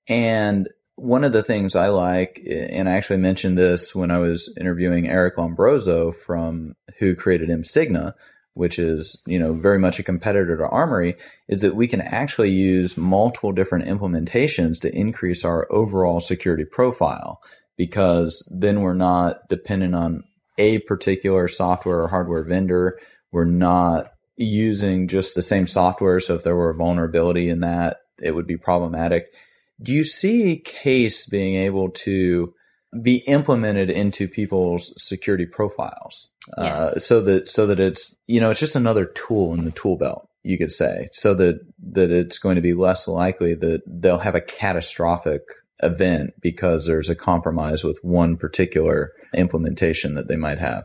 And 0.06 0.68
one 1.02 1.25
of 1.25 1.32
the 1.32 1.42
things 1.42 1.75
I 1.75 1.88
like, 1.88 2.40
and 2.49 2.88
I 2.88 2.92
actually 2.92 3.16
mentioned 3.16 3.59
this 3.59 3.92
when 3.92 4.12
I 4.12 4.18
was 4.18 4.54
interviewing 4.56 5.09
Eric 5.09 5.37
Lombrozo 5.37 6.14
from 6.14 6.76
who 7.00 7.16
created 7.16 7.49
mSIGNA, 7.49 8.14
which 8.54 8.78
is, 8.78 9.21
you 9.26 9.37
know, 9.37 9.52
very 9.52 9.80
much 9.80 9.99
a 9.99 10.04
competitor 10.04 10.56
to 10.56 10.68
Armory, 10.68 11.16
is 11.49 11.62
that 11.62 11.75
we 11.75 11.88
can 11.88 12.00
actually 12.00 12.50
use 12.50 12.97
multiple 12.97 13.50
different 13.50 13.87
implementations 13.87 14.80
to 14.82 14.94
increase 14.94 15.44
our 15.44 15.66
overall 15.73 16.21
security 16.21 16.64
profile 16.64 17.42
because 17.76 18.49
then 18.52 18.80
we're 18.80 18.94
not 18.94 19.49
dependent 19.49 19.97
on 19.97 20.23
a 20.56 20.78
particular 20.80 21.49
software 21.49 22.02
or 22.02 22.09
hardware 22.09 22.44
vendor. 22.44 22.97
We're 23.32 23.44
not 23.44 24.12
using 24.37 25.09
just 25.09 25.35
the 25.35 25.42
same 25.42 25.66
software. 25.66 26.21
So 26.21 26.37
if 26.37 26.44
there 26.44 26.54
were 26.54 26.71
a 26.71 26.76
vulnerability 26.76 27.49
in 27.49 27.61
that, 27.61 27.97
it 28.23 28.37
would 28.37 28.47
be 28.47 28.56
problematic. 28.56 29.35
Do 29.83 29.93
you 29.93 30.05
see 30.05 30.57
case 30.57 31.27
being 31.27 31.57
able 31.57 31.91
to 31.91 32.55
be 33.01 33.17
implemented 33.27 33.91
into 33.91 34.29
people's 34.29 34.93
security 35.03 35.47
profiles? 35.47 36.29
Uh, 36.59 36.62
yes. 36.62 36.97
Uh, 36.97 37.01
so 37.01 37.21
that, 37.23 37.49
so 37.49 37.67
that 37.67 37.81
it's, 37.81 38.15
you 38.27 38.41
know, 38.41 38.51
it's 38.51 38.61
just 38.61 38.77
another 38.77 39.07
tool 39.07 39.55
in 39.55 39.65
the 39.65 39.71
tool 39.71 39.97
belt, 39.97 40.29
you 40.43 40.59
could 40.59 40.73
say, 40.73 41.09
so 41.12 41.35
that, 41.35 41.61
that 41.93 42.11
it's 42.11 42.39
going 42.39 42.57
to 42.57 42.62
be 42.62 42.75
less 42.75 43.09
likely 43.09 43.55
that 43.55 43.83
they'll 43.87 44.19
have 44.19 44.35
a 44.35 44.41
catastrophic 44.41 45.43
event 45.83 46.35
because 46.41 46.87
there's 46.87 47.09
a 47.09 47.15
compromise 47.15 47.83
with 47.83 47.99
one 48.03 48.37
particular 48.37 49.12
implementation 49.35 50.15
that 50.15 50.29
they 50.29 50.37
might 50.37 50.59
have. 50.59 50.85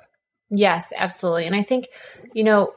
Yes, 0.50 0.94
absolutely. 0.98 1.46
And 1.46 1.56
I 1.56 1.62
think, 1.62 1.88
you 2.34 2.44
know, 2.44 2.74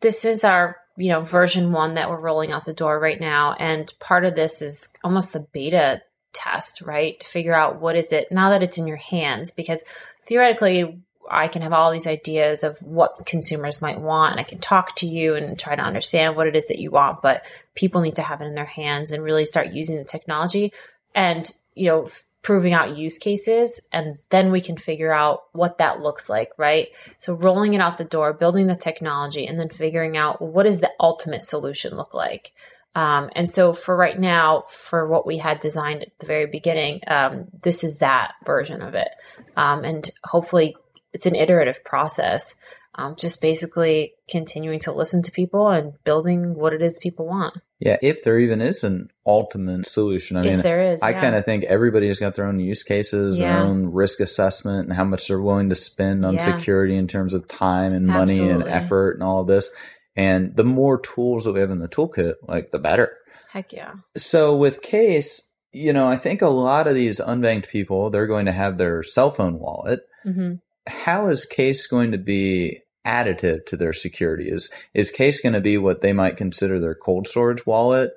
this 0.00 0.24
is 0.24 0.44
our, 0.44 0.76
you 0.98 1.08
know, 1.08 1.20
version 1.20 1.72
one 1.72 1.94
that 1.94 2.10
we're 2.10 2.20
rolling 2.20 2.50
out 2.52 2.64
the 2.64 2.72
door 2.72 2.98
right 2.98 3.20
now. 3.20 3.54
And 3.54 3.92
part 4.00 4.24
of 4.24 4.34
this 4.34 4.60
is 4.60 4.88
almost 5.04 5.36
a 5.36 5.46
beta 5.52 6.02
test, 6.32 6.82
right? 6.82 7.18
To 7.20 7.26
figure 7.26 7.54
out 7.54 7.80
what 7.80 7.96
is 7.96 8.12
it 8.12 8.30
now 8.30 8.50
that 8.50 8.62
it's 8.62 8.78
in 8.78 8.86
your 8.86 8.96
hands, 8.96 9.52
because 9.52 9.82
theoretically, 10.26 11.00
I 11.30 11.48
can 11.48 11.62
have 11.62 11.72
all 11.72 11.92
these 11.92 12.06
ideas 12.06 12.62
of 12.62 12.78
what 12.78 13.26
consumers 13.26 13.82
might 13.82 14.00
want 14.00 14.32
and 14.32 14.40
I 14.40 14.44
can 14.44 14.58
talk 14.58 14.96
to 14.96 15.06
you 15.06 15.34
and 15.34 15.58
try 15.58 15.76
to 15.76 15.82
understand 15.82 16.36
what 16.36 16.46
it 16.46 16.56
is 16.56 16.66
that 16.68 16.78
you 16.78 16.90
want, 16.90 17.22
but 17.22 17.44
people 17.74 18.00
need 18.00 18.16
to 18.16 18.22
have 18.22 18.40
it 18.40 18.46
in 18.46 18.54
their 18.54 18.64
hands 18.64 19.12
and 19.12 19.22
really 19.22 19.44
start 19.44 19.72
using 19.72 19.98
the 19.98 20.04
technology 20.04 20.72
and, 21.14 21.50
you 21.74 21.86
know, 21.86 22.08
proving 22.42 22.72
out 22.72 22.96
use 22.96 23.18
cases 23.18 23.80
and 23.92 24.18
then 24.30 24.50
we 24.50 24.60
can 24.60 24.76
figure 24.76 25.12
out 25.12 25.42
what 25.52 25.78
that 25.78 26.00
looks 26.00 26.28
like, 26.28 26.50
right? 26.56 26.88
So 27.18 27.34
rolling 27.34 27.74
it 27.74 27.80
out 27.80 27.98
the 27.98 28.04
door, 28.04 28.32
building 28.32 28.66
the 28.66 28.76
technology 28.76 29.46
and 29.46 29.58
then 29.58 29.68
figuring 29.68 30.16
out 30.16 30.40
what 30.40 30.62
does 30.62 30.80
the 30.80 30.92
ultimate 31.00 31.42
solution 31.42 31.96
look 31.96 32.14
like? 32.14 32.52
Um, 32.94 33.30
and 33.34 33.48
so 33.50 33.72
for 33.72 33.96
right 33.96 34.18
now, 34.18 34.64
for 34.70 35.06
what 35.06 35.26
we 35.26 35.38
had 35.38 35.60
designed 35.60 36.02
at 36.02 36.18
the 36.18 36.26
very 36.26 36.46
beginning, 36.46 37.00
um, 37.06 37.46
this 37.62 37.84
is 37.84 37.98
that 37.98 38.32
version 38.44 38.82
of 38.82 38.94
it. 38.94 39.08
Um, 39.56 39.84
and 39.84 40.10
hopefully 40.24 40.74
it's 41.12 41.26
an 41.26 41.36
iterative 41.36 41.84
process 41.84 42.54
um, 42.98 43.14
just 43.16 43.40
basically 43.40 44.14
continuing 44.28 44.80
to 44.80 44.92
listen 44.92 45.22
to 45.22 45.32
people 45.32 45.68
and 45.68 45.92
building 46.04 46.54
what 46.54 46.72
it 46.72 46.82
is 46.82 46.98
people 47.00 47.26
want. 47.26 47.56
Yeah, 47.80 47.96
if 48.02 48.24
there 48.24 48.40
even 48.40 48.60
is 48.60 48.82
an 48.82 49.08
ultimate 49.24 49.86
solution. 49.86 50.36
I 50.36 50.46
if 50.46 50.52
mean, 50.52 50.60
there 50.62 50.92
is, 50.92 51.02
I 51.02 51.10
yeah. 51.10 51.20
kind 51.20 51.36
of 51.36 51.44
think 51.44 51.62
everybody's 51.64 52.18
got 52.18 52.34
their 52.34 52.46
own 52.46 52.58
use 52.58 52.82
cases, 52.82 53.38
yeah. 53.38 53.52
their 53.52 53.64
own 53.66 53.92
risk 53.92 54.18
assessment, 54.18 54.88
and 54.88 54.96
how 54.96 55.04
much 55.04 55.28
they're 55.28 55.40
willing 55.40 55.68
to 55.68 55.76
spend 55.76 56.24
on 56.24 56.34
yeah. 56.34 56.58
security 56.58 56.96
in 56.96 57.06
terms 57.06 57.34
of 57.34 57.46
time 57.46 57.92
and 57.92 58.06
money 58.06 58.40
Absolutely. 58.40 58.62
and 58.62 58.68
effort 58.68 59.12
and 59.12 59.22
all 59.22 59.42
of 59.42 59.46
this. 59.46 59.70
And 60.16 60.56
the 60.56 60.64
more 60.64 61.00
tools 61.00 61.44
that 61.44 61.52
we 61.52 61.60
have 61.60 61.70
in 61.70 61.78
the 61.78 61.88
toolkit, 61.88 62.34
like 62.48 62.72
the 62.72 62.80
better. 62.80 63.16
Heck 63.52 63.72
yeah. 63.72 63.92
So 64.16 64.56
with 64.56 64.82
Case, 64.82 65.46
you 65.70 65.92
know, 65.92 66.08
I 66.08 66.16
think 66.16 66.42
a 66.42 66.48
lot 66.48 66.88
of 66.88 66.96
these 66.96 67.20
unbanked 67.20 67.68
people, 67.68 68.10
they're 68.10 68.26
going 68.26 68.46
to 68.46 68.52
have 68.52 68.76
their 68.76 69.04
cell 69.04 69.30
phone 69.30 69.60
wallet. 69.60 70.00
Mm-hmm. 70.26 70.54
How 70.88 71.28
is 71.28 71.44
Case 71.44 71.86
going 71.86 72.10
to 72.10 72.18
be 72.18 72.80
additive 73.08 73.64
to 73.66 73.76
their 73.76 73.92
security? 73.92 74.48
Is 74.50 74.70
is 74.92 75.10
Case 75.10 75.40
going 75.40 75.54
to 75.54 75.60
be 75.60 75.78
what 75.78 76.02
they 76.02 76.12
might 76.12 76.36
consider 76.36 76.78
their 76.78 76.94
cold 76.94 77.26
storage 77.26 77.66
wallet? 77.66 78.12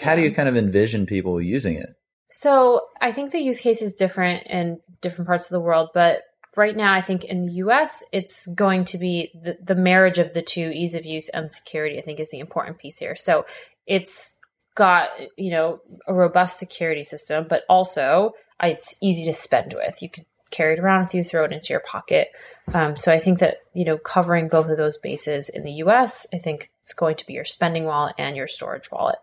How 0.00 0.14
do 0.14 0.22
you 0.22 0.32
kind 0.32 0.48
of 0.48 0.56
envision 0.56 1.06
people 1.06 1.40
using 1.40 1.76
it? 1.76 1.90
So 2.30 2.82
I 3.00 3.12
think 3.12 3.32
the 3.32 3.40
use 3.40 3.60
case 3.60 3.80
is 3.80 3.94
different 3.94 4.46
in 4.46 4.80
different 5.00 5.26
parts 5.26 5.46
of 5.46 5.50
the 5.50 5.60
world, 5.60 5.90
but 5.94 6.22
right 6.56 6.76
now 6.76 6.92
I 6.92 7.00
think 7.00 7.24
in 7.24 7.46
the 7.46 7.52
US 7.54 7.92
it's 8.12 8.46
going 8.54 8.84
to 8.86 8.98
be 8.98 9.30
the, 9.42 9.56
the 9.62 9.74
marriage 9.74 10.18
of 10.18 10.34
the 10.34 10.42
two, 10.42 10.70
ease 10.74 10.94
of 10.94 11.06
use 11.06 11.28
and 11.30 11.52
security, 11.52 11.98
I 11.98 12.02
think 12.02 12.20
is 12.20 12.30
the 12.30 12.40
important 12.40 12.78
piece 12.78 12.98
here. 12.98 13.16
So 13.16 13.46
it's 13.86 14.36
got, 14.74 15.08
you 15.36 15.50
know, 15.50 15.80
a 16.06 16.14
robust 16.14 16.58
security 16.58 17.02
system, 17.02 17.46
but 17.48 17.62
also 17.68 18.32
uh, 18.62 18.68
it's 18.68 18.94
easy 19.02 19.24
to 19.24 19.32
spend 19.32 19.74
with. 19.74 20.02
You 20.02 20.10
can 20.10 20.26
carry 20.50 20.74
it 20.74 20.78
around 20.78 21.04
with 21.04 21.14
you, 21.14 21.24
throw 21.24 21.44
it 21.44 21.52
into 21.52 21.72
your 21.72 21.80
pocket. 21.80 22.28
Um, 22.72 22.96
so 22.96 23.12
I 23.12 23.18
think 23.18 23.40
that, 23.40 23.58
you 23.74 23.84
know, 23.84 23.98
covering 23.98 24.48
both 24.48 24.68
of 24.68 24.76
those 24.76 24.98
bases 24.98 25.48
in 25.48 25.64
the 25.64 25.72
US, 25.72 26.26
I 26.32 26.38
think 26.38 26.70
it's 26.82 26.94
going 26.94 27.16
to 27.16 27.26
be 27.26 27.34
your 27.34 27.44
spending 27.44 27.84
wallet 27.84 28.14
and 28.18 28.36
your 28.36 28.48
storage 28.48 28.90
wallet. 28.90 29.16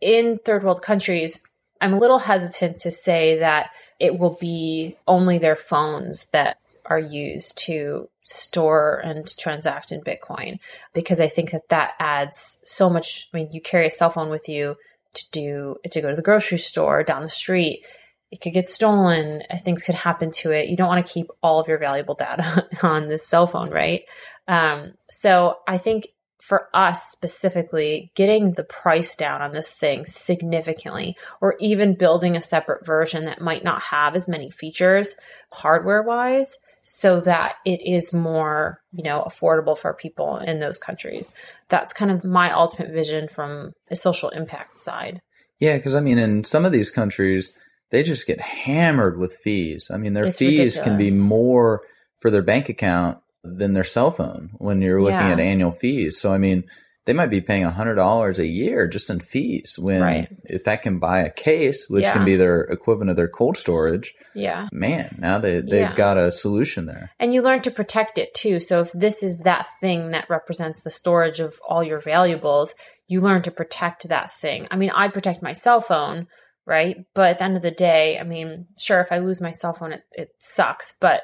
In 0.00 0.38
third 0.44 0.64
world 0.64 0.82
countries, 0.82 1.40
I'm 1.80 1.94
a 1.94 1.98
little 1.98 2.18
hesitant 2.18 2.80
to 2.80 2.90
say 2.90 3.38
that 3.38 3.70
it 4.00 4.18
will 4.18 4.36
be 4.40 4.96
only 5.06 5.38
their 5.38 5.56
phones 5.56 6.28
that 6.30 6.58
are 6.86 6.98
used 6.98 7.58
to 7.58 8.08
store 8.24 9.00
and 9.04 9.26
transact 9.36 9.92
in 9.92 10.00
Bitcoin 10.00 10.58
because 10.92 11.20
I 11.20 11.28
think 11.28 11.50
that 11.50 11.68
that 11.68 11.92
adds 11.98 12.60
so 12.64 12.90
much. 12.90 13.28
I 13.32 13.38
mean, 13.38 13.52
you 13.52 13.60
carry 13.60 13.86
a 13.86 13.90
cell 13.90 14.10
phone 14.10 14.28
with 14.28 14.48
you 14.48 14.76
to 15.14 15.24
do 15.30 15.76
to 15.90 16.00
go 16.00 16.10
to 16.10 16.16
the 16.16 16.22
grocery 16.22 16.58
store 16.58 17.02
down 17.02 17.22
the 17.22 17.28
street 17.28 17.84
it 18.30 18.40
could 18.40 18.52
get 18.52 18.68
stolen. 18.68 19.42
Things 19.62 19.82
could 19.82 19.94
happen 19.94 20.30
to 20.32 20.52
it. 20.52 20.68
You 20.68 20.76
don't 20.76 20.88
want 20.88 21.06
to 21.06 21.12
keep 21.12 21.26
all 21.42 21.60
of 21.60 21.68
your 21.68 21.78
valuable 21.78 22.14
data 22.14 22.66
on 22.82 23.08
this 23.08 23.26
cell 23.26 23.46
phone, 23.46 23.70
right? 23.70 24.02
Um, 24.46 24.94
so 25.10 25.56
I 25.66 25.78
think 25.78 26.08
for 26.40 26.68
us 26.72 27.10
specifically, 27.10 28.10
getting 28.14 28.52
the 28.52 28.64
price 28.64 29.14
down 29.14 29.42
on 29.42 29.52
this 29.52 29.72
thing 29.72 30.06
significantly, 30.06 31.16
or 31.40 31.56
even 31.60 31.94
building 31.94 32.36
a 32.36 32.40
separate 32.40 32.86
version 32.86 33.26
that 33.26 33.40
might 33.40 33.64
not 33.64 33.82
have 33.82 34.14
as 34.14 34.28
many 34.28 34.50
features 34.50 35.14
hardware 35.52 36.02
wise, 36.02 36.54
so 36.82 37.20
that 37.20 37.56
it 37.66 37.82
is 37.84 38.14
more, 38.14 38.80
you 38.92 39.02
know, 39.02 39.22
affordable 39.28 39.76
for 39.76 39.92
people 39.92 40.38
in 40.38 40.58
those 40.58 40.78
countries. 40.78 41.34
That's 41.68 41.92
kind 41.92 42.10
of 42.10 42.24
my 42.24 42.50
ultimate 42.50 42.92
vision 42.92 43.28
from 43.28 43.72
a 43.90 43.96
social 43.96 44.30
impact 44.30 44.80
side. 44.80 45.20
Yeah, 45.58 45.76
because 45.76 45.94
I 45.94 46.00
mean, 46.00 46.18
in 46.18 46.44
some 46.44 46.64
of 46.64 46.72
these 46.72 46.90
countries, 46.90 47.52
they 47.90 48.02
just 48.02 48.26
get 48.26 48.40
hammered 48.40 49.18
with 49.18 49.36
fees. 49.42 49.90
I 49.92 49.96
mean, 49.96 50.14
their 50.14 50.26
it's 50.26 50.38
fees 50.38 50.76
ridiculous. 50.76 50.82
can 50.82 50.98
be 50.98 51.10
more 51.10 51.82
for 52.20 52.30
their 52.30 52.42
bank 52.42 52.68
account 52.68 53.18
than 53.42 53.74
their 53.74 53.84
cell 53.84 54.10
phone 54.10 54.50
when 54.58 54.82
you're 54.82 55.00
looking 55.00 55.18
yeah. 55.18 55.32
at 55.32 55.40
annual 55.40 55.72
fees. 55.72 56.18
So, 56.20 56.32
I 56.32 56.38
mean, 56.38 56.64
they 57.08 57.14
might 57.14 57.30
be 57.30 57.40
paying 57.40 57.64
a 57.64 57.70
hundred 57.70 57.94
dollars 57.94 58.38
a 58.38 58.46
year 58.46 58.86
just 58.86 59.08
in 59.08 59.20
fees 59.20 59.78
when 59.78 60.02
right. 60.02 60.28
if 60.44 60.64
that 60.64 60.82
can 60.82 60.98
buy 60.98 61.20
a 61.20 61.30
case, 61.30 61.88
which 61.88 62.04
yeah. 62.04 62.12
can 62.12 62.26
be 62.26 62.36
their 62.36 62.60
equivalent 62.64 63.08
of 63.08 63.16
their 63.16 63.28
cold 63.28 63.56
storage. 63.56 64.12
Yeah. 64.34 64.68
Man, 64.72 65.16
now 65.18 65.38
they, 65.38 65.60
they've 65.60 65.88
yeah. 65.88 65.94
got 65.94 66.18
a 66.18 66.30
solution 66.30 66.84
there. 66.84 67.12
And 67.18 67.32
you 67.32 67.40
learn 67.40 67.62
to 67.62 67.70
protect 67.70 68.18
it 68.18 68.34
too. 68.34 68.60
So 68.60 68.80
if 68.80 68.92
this 68.92 69.22
is 69.22 69.38
that 69.40 69.68
thing 69.80 70.10
that 70.10 70.28
represents 70.28 70.82
the 70.82 70.90
storage 70.90 71.40
of 71.40 71.54
all 71.66 71.82
your 71.82 71.98
valuables, 71.98 72.74
you 73.06 73.22
learn 73.22 73.40
to 73.40 73.50
protect 73.50 74.06
that 74.10 74.30
thing. 74.30 74.68
I 74.70 74.76
mean, 74.76 74.90
I 74.90 75.08
protect 75.08 75.42
my 75.42 75.52
cell 75.52 75.80
phone 75.80 76.26
right? 76.68 76.98
But 77.14 77.30
at 77.30 77.38
the 77.38 77.44
end 77.44 77.56
of 77.56 77.62
the 77.62 77.70
day, 77.70 78.18
I 78.18 78.24
mean, 78.24 78.66
sure, 78.78 79.00
if 79.00 79.10
I 79.10 79.18
lose 79.18 79.40
my 79.40 79.52
cell 79.52 79.72
phone, 79.72 79.94
it, 79.94 80.02
it 80.12 80.28
sucks, 80.38 80.92
but 81.00 81.22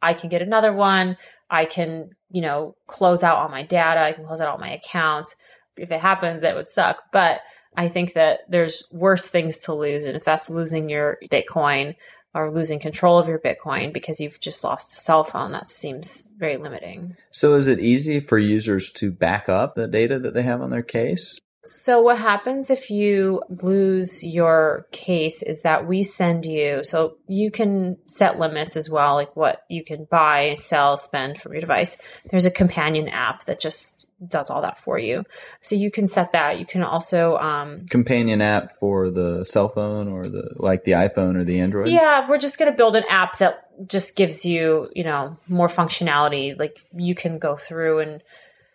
I 0.00 0.14
can 0.14 0.30
get 0.30 0.40
another 0.40 0.72
one. 0.72 1.16
I 1.50 1.64
can, 1.64 2.10
you 2.30 2.40
know, 2.40 2.76
close 2.86 3.24
out 3.24 3.38
all 3.38 3.48
my 3.48 3.64
data. 3.64 4.00
I 4.00 4.12
can 4.12 4.24
close 4.24 4.40
out 4.40 4.46
all 4.46 4.58
my 4.58 4.70
accounts. 4.70 5.34
If 5.76 5.90
it 5.90 6.00
happens, 6.00 6.42
that 6.42 6.54
would 6.54 6.68
suck. 6.68 6.98
But 7.12 7.40
I 7.76 7.88
think 7.88 8.12
that 8.12 8.40
there's 8.48 8.84
worse 8.92 9.26
things 9.26 9.58
to 9.60 9.74
lose. 9.74 10.06
And 10.06 10.16
if 10.16 10.22
that's 10.22 10.48
losing 10.48 10.88
your 10.88 11.18
Bitcoin 11.28 11.96
or 12.32 12.52
losing 12.52 12.78
control 12.78 13.18
of 13.18 13.26
your 13.26 13.40
Bitcoin 13.40 13.92
because 13.92 14.20
you've 14.20 14.38
just 14.38 14.62
lost 14.62 14.92
a 14.92 15.00
cell 15.00 15.24
phone, 15.24 15.50
that 15.52 15.72
seems 15.72 16.28
very 16.36 16.56
limiting. 16.56 17.16
So 17.32 17.54
is 17.54 17.66
it 17.66 17.80
easy 17.80 18.20
for 18.20 18.38
users 18.38 18.92
to 18.92 19.10
back 19.10 19.48
up 19.48 19.74
the 19.74 19.88
data 19.88 20.20
that 20.20 20.34
they 20.34 20.42
have 20.42 20.62
on 20.62 20.70
their 20.70 20.82
case? 20.82 21.40
So, 21.64 22.00
what 22.00 22.18
happens 22.18 22.70
if 22.70 22.88
you 22.88 23.42
lose 23.48 24.24
your 24.24 24.86
case 24.92 25.42
is 25.42 25.62
that 25.62 25.86
we 25.86 26.02
send 26.02 26.46
you, 26.46 26.82
so 26.84 27.18
you 27.26 27.50
can 27.50 27.98
set 28.06 28.38
limits 28.38 28.76
as 28.76 28.88
well, 28.88 29.14
like 29.14 29.34
what 29.36 29.64
you 29.68 29.84
can 29.84 30.06
buy, 30.10 30.54
sell, 30.54 30.96
spend 30.96 31.40
from 31.40 31.52
your 31.52 31.60
device. 31.60 31.96
There's 32.30 32.46
a 32.46 32.50
companion 32.50 33.08
app 33.08 33.44
that 33.46 33.60
just 33.60 34.06
does 34.26 34.50
all 34.50 34.62
that 34.62 34.78
for 34.78 34.98
you. 34.98 35.24
So, 35.60 35.74
you 35.74 35.90
can 35.90 36.06
set 36.06 36.32
that. 36.32 36.58
You 36.58 36.64
can 36.64 36.82
also, 36.82 37.36
um, 37.36 37.86
companion 37.90 38.40
app 38.40 38.70
for 38.78 39.10
the 39.10 39.44
cell 39.44 39.68
phone 39.68 40.08
or 40.08 40.22
the, 40.22 40.54
like 40.56 40.84
the 40.84 40.92
iPhone 40.92 41.36
or 41.36 41.44
the 41.44 41.60
Android? 41.60 41.88
Yeah, 41.88 42.28
we're 42.28 42.38
just 42.38 42.56
going 42.56 42.70
to 42.70 42.76
build 42.76 42.96
an 42.96 43.04
app 43.10 43.38
that 43.38 43.64
just 43.88 44.16
gives 44.16 44.44
you, 44.44 44.90
you 44.94 45.04
know, 45.04 45.36
more 45.48 45.68
functionality. 45.68 46.58
Like 46.58 46.78
you 46.94 47.14
can 47.14 47.38
go 47.38 47.56
through 47.56 47.98
and, 47.98 48.22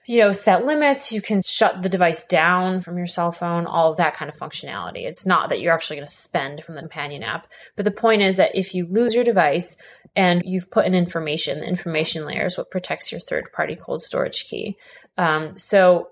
you 0.06 0.20
know, 0.20 0.32
set 0.32 0.66
limits. 0.66 1.12
You 1.12 1.22
can 1.22 1.42
shut 1.42 1.82
the 1.82 1.90
device 1.90 2.26
down 2.26 2.82
from 2.82 2.98
your 2.98 3.08
cell 3.08 3.32
phone, 3.32 3.66
all 3.66 3.92
of 3.92 3.98
that 3.98 4.16
kind 4.16 4.30
of 4.30 4.38
functionality. 4.38 5.06
It's 5.06 5.26
not 5.26 5.50
that 5.50 5.62
you're 5.62 5.74
actually 5.74 5.98
going 5.98 6.08
to 6.08 6.14
spend 6.14 6.64
from 6.64 6.76
the 6.76 6.82
companion 6.82 7.24
app. 7.24 7.48
But 7.76 7.86
the 7.86 7.92
point 7.92 8.22
is 8.22 8.38
that 8.38 8.56
if 8.56 8.76
you 8.76 8.86
lose 8.86 9.16
your 9.16 9.24
device 9.24 9.76
and 10.16 10.44
you've 10.46 10.70
put 10.70 10.86
in 10.86 10.94
information, 10.94 11.60
the 11.60 11.68
information 11.68 12.26
layer 12.26 12.46
is 12.46 12.58
what 12.58 12.72
protects 12.72 13.12
your 13.12 13.22
third 13.22 13.52
party 13.54 13.76
cold 13.76 14.02
storage 14.02 14.46
key. 14.46 14.78
Um, 15.18 15.58
so 15.58 16.10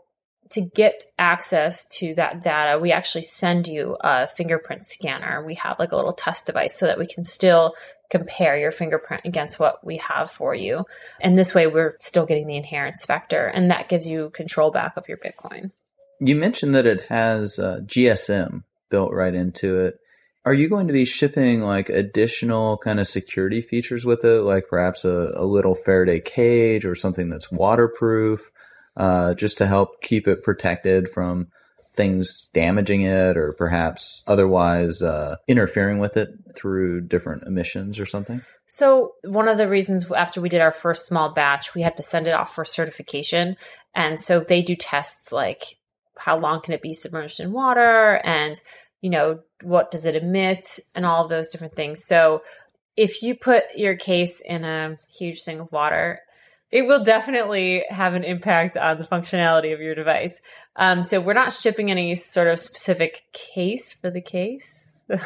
to 0.52 0.62
get 0.62 1.02
access 1.18 1.88
to 2.00 2.14
that 2.16 2.42
data, 2.42 2.80
we 2.80 2.92
actually 2.92 3.24
send 3.24 3.68
you 3.68 3.98
a 4.02 4.28
fingerprint 4.28 4.86
scanner. 4.86 5.44
We 5.44 5.56
have 5.56 5.80
like 5.80 5.92
a 5.92 5.96
little 5.96 6.14
test 6.14 6.46
device 6.46 6.78
so 6.78 6.86
that 6.86 7.00
we 7.00 7.08
can 7.08 7.24
still 7.24 7.76
compare 8.10 8.58
your 8.58 8.72
fingerprint 8.72 9.22
against 9.26 9.60
what 9.60 9.84
we 9.86 9.98
have 9.98 10.30
for 10.30 10.54
you. 10.54 10.86
And 11.22 11.38
this 11.38 11.56
way, 11.56 11.66
we're 11.66 11.96
still 12.00 12.26
getting 12.26 12.46
the 12.46 12.58
inheritance 12.58 13.06
vector, 13.06 13.48
and 13.48 13.72
that 13.72 13.90
gives 13.90 14.08
you 14.08 14.30
control 14.32 14.70
back 14.70 14.98
of 14.98 15.08
your 15.08 15.18
Bitcoin. 15.18 15.72
You 16.20 16.36
mentioned 16.36 16.76
that 16.76 16.86
it 16.86 17.06
has 17.06 17.58
uh, 17.58 17.80
GSM 17.84 18.64
built 18.90 19.14
right 19.14 19.34
into 19.34 19.80
it. 19.80 20.00
Are 20.44 20.54
you 20.54 20.70
going 20.70 20.88
to 20.88 20.94
be 20.94 21.06
shipping 21.06 21.62
like 21.62 21.90
additional 21.90 22.78
kind 22.78 23.00
of 23.00 23.08
security 23.08 23.62
features 23.62 24.06
with 24.06 24.26
it, 24.26 24.42
like 24.42 24.68
perhaps 24.68 25.06
a, 25.06 25.32
a 25.36 25.46
little 25.46 25.76
Faraday 25.76 26.20
cage 26.20 26.86
or 26.86 26.96
something 26.96 27.30
that's 27.30 27.52
waterproof, 27.52 28.52
uh, 28.98 29.34
just 29.34 29.58
to 29.60 29.68
help 29.68 30.02
keep 30.02 30.28
it 30.28 30.44
protected 30.44 31.10
from 31.10 31.48
things 31.94 32.50
damaging 32.54 33.02
it 33.02 33.38
or 33.38 33.54
perhaps 33.54 34.24
otherwise 34.28 35.02
uh, 35.02 35.36
interfering 35.48 36.00
with 36.00 36.18
it 36.18 36.30
through 36.56 37.02
different 37.02 37.44
emissions 37.44 38.00
or 38.00 38.06
something? 38.06 38.42
So, 38.68 39.16
one 39.24 39.50
of 39.50 39.58
the 39.58 39.68
reasons 39.68 40.10
after 40.12 40.40
we 40.40 40.48
did 40.48 40.62
our 40.62 40.72
first 40.72 41.06
small 41.06 41.34
batch, 41.34 41.76
we 41.76 41.82
had 41.82 41.98
to 41.98 42.04
send 42.04 42.28
it 42.28 42.34
off 42.34 42.56
for 42.56 42.64
certification. 42.64 43.58
And 43.94 44.22
so 44.22 44.40
they 44.40 44.62
do 44.62 44.78
tests 44.78 45.32
like 45.32 45.64
how 46.18 46.38
long 46.38 46.62
can 46.62 46.74
it 46.74 46.82
be 46.82 46.94
submerged 46.94 47.42
in 47.42 47.52
water 47.52 48.22
and, 48.24 48.56
you 49.02 49.10
know, 49.10 49.42
what 49.62 49.92
does 49.92 50.06
it 50.06 50.16
emit 50.16 50.80
and 50.96 51.06
all 51.06 51.24
of 51.24 51.30
those 51.30 51.50
different 51.50 51.76
things. 51.76 52.06
So, 52.06 52.44
if 52.96 53.22
you 53.22 53.36
put 53.36 53.64
your 53.76 53.96
case 53.96 54.42
in 54.44 54.64
a 54.64 54.98
huge 55.18 55.44
thing 55.44 55.60
of 55.60 55.72
water 55.74 56.22
it 56.72 56.84
will 56.84 57.04
definitely 57.04 57.86
have 57.90 58.14
an 58.14 58.24
impact 58.24 58.78
on 58.78 58.98
the 58.98 59.04
functionality 59.04 59.74
of 59.74 59.82
your 59.82 59.96
device. 59.96 60.40
Um, 60.76 61.04
so 61.04 61.20
we're 61.20 61.34
not 61.34 61.54
shipping 61.54 61.92
any 61.92 62.16
sort 62.16 62.48
of 62.48 62.60
specific 62.60 63.24
case 63.34 63.92
for 63.92 64.10
the 64.10 64.22
case. 64.22 64.88
but 65.08 65.20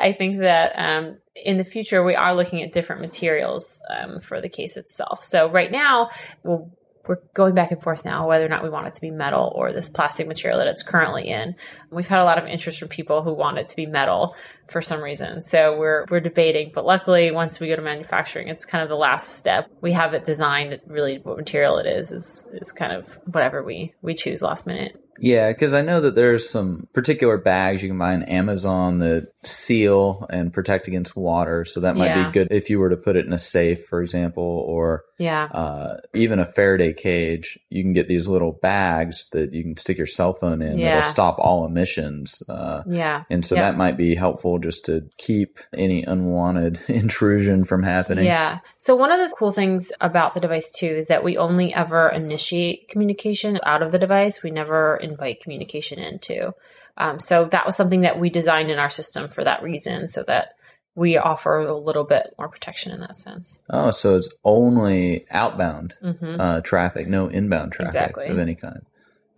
I 0.00 0.14
think 0.18 0.40
that 0.40 0.72
um, 0.74 1.18
in 1.36 1.58
the 1.58 1.64
future 1.64 2.02
we 2.02 2.16
are 2.16 2.34
looking 2.34 2.62
at 2.62 2.72
different 2.72 3.00
materials 3.00 3.80
um, 3.88 4.18
for 4.20 4.40
the 4.40 4.48
case 4.48 4.76
itself. 4.76 5.22
So 5.22 5.48
right 5.48 5.70
now, 5.70 6.10
we'll 6.42 6.72
we're 7.08 7.16
going 7.32 7.54
back 7.54 7.70
and 7.70 7.82
forth 7.82 8.04
now 8.04 8.28
whether 8.28 8.44
or 8.44 8.48
not 8.48 8.62
we 8.62 8.68
want 8.68 8.86
it 8.86 8.94
to 8.94 9.00
be 9.00 9.10
metal 9.10 9.50
or 9.54 9.72
this 9.72 9.88
plastic 9.88 10.28
material 10.28 10.58
that 10.58 10.68
it's 10.68 10.82
currently 10.82 11.28
in. 11.28 11.56
We've 11.90 12.06
had 12.06 12.20
a 12.20 12.24
lot 12.24 12.38
of 12.38 12.46
interest 12.46 12.78
from 12.78 12.88
people 12.88 13.22
who 13.22 13.32
want 13.32 13.56
it 13.58 13.70
to 13.70 13.76
be 13.76 13.86
metal 13.86 14.36
for 14.68 14.82
some 14.82 15.02
reason. 15.02 15.42
So 15.42 15.76
we're 15.76 16.04
we're 16.10 16.20
debating, 16.20 16.70
but 16.74 16.84
luckily 16.84 17.30
once 17.30 17.60
we 17.60 17.68
go 17.68 17.76
to 17.76 17.82
manufacturing, 17.82 18.48
it's 18.48 18.64
kind 18.64 18.82
of 18.82 18.88
the 18.88 18.96
last 18.96 19.36
step. 19.36 19.70
We 19.80 19.92
have 19.92 20.14
it 20.14 20.24
designed 20.24 20.80
really 20.86 21.18
what 21.18 21.36
material 21.36 21.78
it 21.78 21.86
is 21.86 22.12
is 22.12 22.48
is 22.52 22.72
kind 22.72 22.92
of 22.92 23.18
whatever 23.32 23.62
we 23.62 23.94
we 24.02 24.14
choose 24.14 24.42
last 24.42 24.66
minute. 24.66 24.96
Yeah, 25.20 25.48
because 25.48 25.74
I 25.74 25.82
know 25.82 26.00
that 26.00 26.14
there's 26.14 26.48
some 26.48 26.88
particular 26.92 27.38
bags 27.38 27.82
you 27.82 27.88
can 27.88 27.98
buy 27.98 28.14
on 28.14 28.22
Amazon 28.24 28.98
that 28.98 29.32
seal 29.42 30.26
and 30.30 30.52
protect 30.52 30.88
against 30.88 31.16
water. 31.16 31.64
So 31.64 31.80
that 31.80 31.96
might 31.96 32.06
yeah. 32.06 32.26
be 32.26 32.32
good 32.32 32.48
if 32.50 32.70
you 32.70 32.78
were 32.78 32.90
to 32.90 32.96
put 32.96 33.16
it 33.16 33.26
in 33.26 33.32
a 33.32 33.38
safe, 33.38 33.86
for 33.86 34.00
example, 34.00 34.42
or 34.42 35.04
yeah, 35.18 35.44
uh, 35.44 35.96
even 36.14 36.38
a 36.38 36.50
Faraday 36.52 36.92
cage. 36.92 37.58
You 37.68 37.82
can 37.82 37.92
get 37.92 38.08
these 38.08 38.28
little 38.28 38.52
bags 38.52 39.26
that 39.32 39.52
you 39.52 39.62
can 39.62 39.76
stick 39.76 39.98
your 39.98 40.06
cell 40.06 40.34
phone 40.34 40.62
in 40.62 40.78
yeah. 40.78 40.94
that'll 40.94 41.10
stop 41.10 41.38
all 41.38 41.66
emissions. 41.66 42.42
Uh, 42.48 42.82
yeah, 42.86 43.24
and 43.28 43.44
so 43.44 43.56
that 43.56 43.76
might 43.76 43.96
be 43.96 44.14
helpful 44.14 44.57
just 44.60 44.84
to 44.86 45.08
keep 45.16 45.58
any 45.76 46.02
unwanted 46.02 46.80
intrusion 46.88 47.64
from 47.64 47.82
happening. 47.82 48.24
Yeah. 48.24 48.58
So 48.76 48.96
one 48.96 49.12
of 49.12 49.18
the 49.18 49.34
cool 49.36 49.52
things 49.52 49.92
about 50.00 50.34
the 50.34 50.40
device 50.40 50.70
too 50.70 50.86
is 50.86 51.06
that 51.06 51.24
we 51.24 51.36
only 51.36 51.72
ever 51.74 52.08
initiate 52.08 52.88
communication 52.88 53.58
out 53.64 53.82
of 53.82 53.92
the 53.92 53.98
device. 53.98 54.42
We 54.42 54.50
never 54.50 54.96
invite 54.96 55.40
communication 55.42 55.98
into. 55.98 56.54
Um, 56.96 57.20
so 57.20 57.44
that 57.46 57.64
was 57.64 57.76
something 57.76 58.00
that 58.00 58.18
we 58.18 58.28
designed 58.28 58.70
in 58.70 58.78
our 58.78 58.90
system 58.90 59.28
for 59.28 59.44
that 59.44 59.62
reason, 59.62 60.08
so 60.08 60.24
that 60.24 60.56
we 60.98 61.16
offer 61.16 61.58
a 61.58 61.78
little 61.78 62.02
bit 62.02 62.34
more 62.38 62.48
protection 62.48 62.90
in 62.90 63.00
that 63.00 63.14
sense. 63.14 63.62
Oh, 63.70 63.92
so 63.92 64.16
it's 64.16 64.34
only 64.44 65.24
outbound 65.30 65.94
mm-hmm. 66.02 66.40
uh, 66.40 66.60
traffic, 66.62 67.06
no 67.06 67.28
inbound 67.28 67.72
traffic 67.72 67.94
exactly. 67.94 68.26
of 68.26 68.38
any 68.38 68.56
kind. 68.56 68.84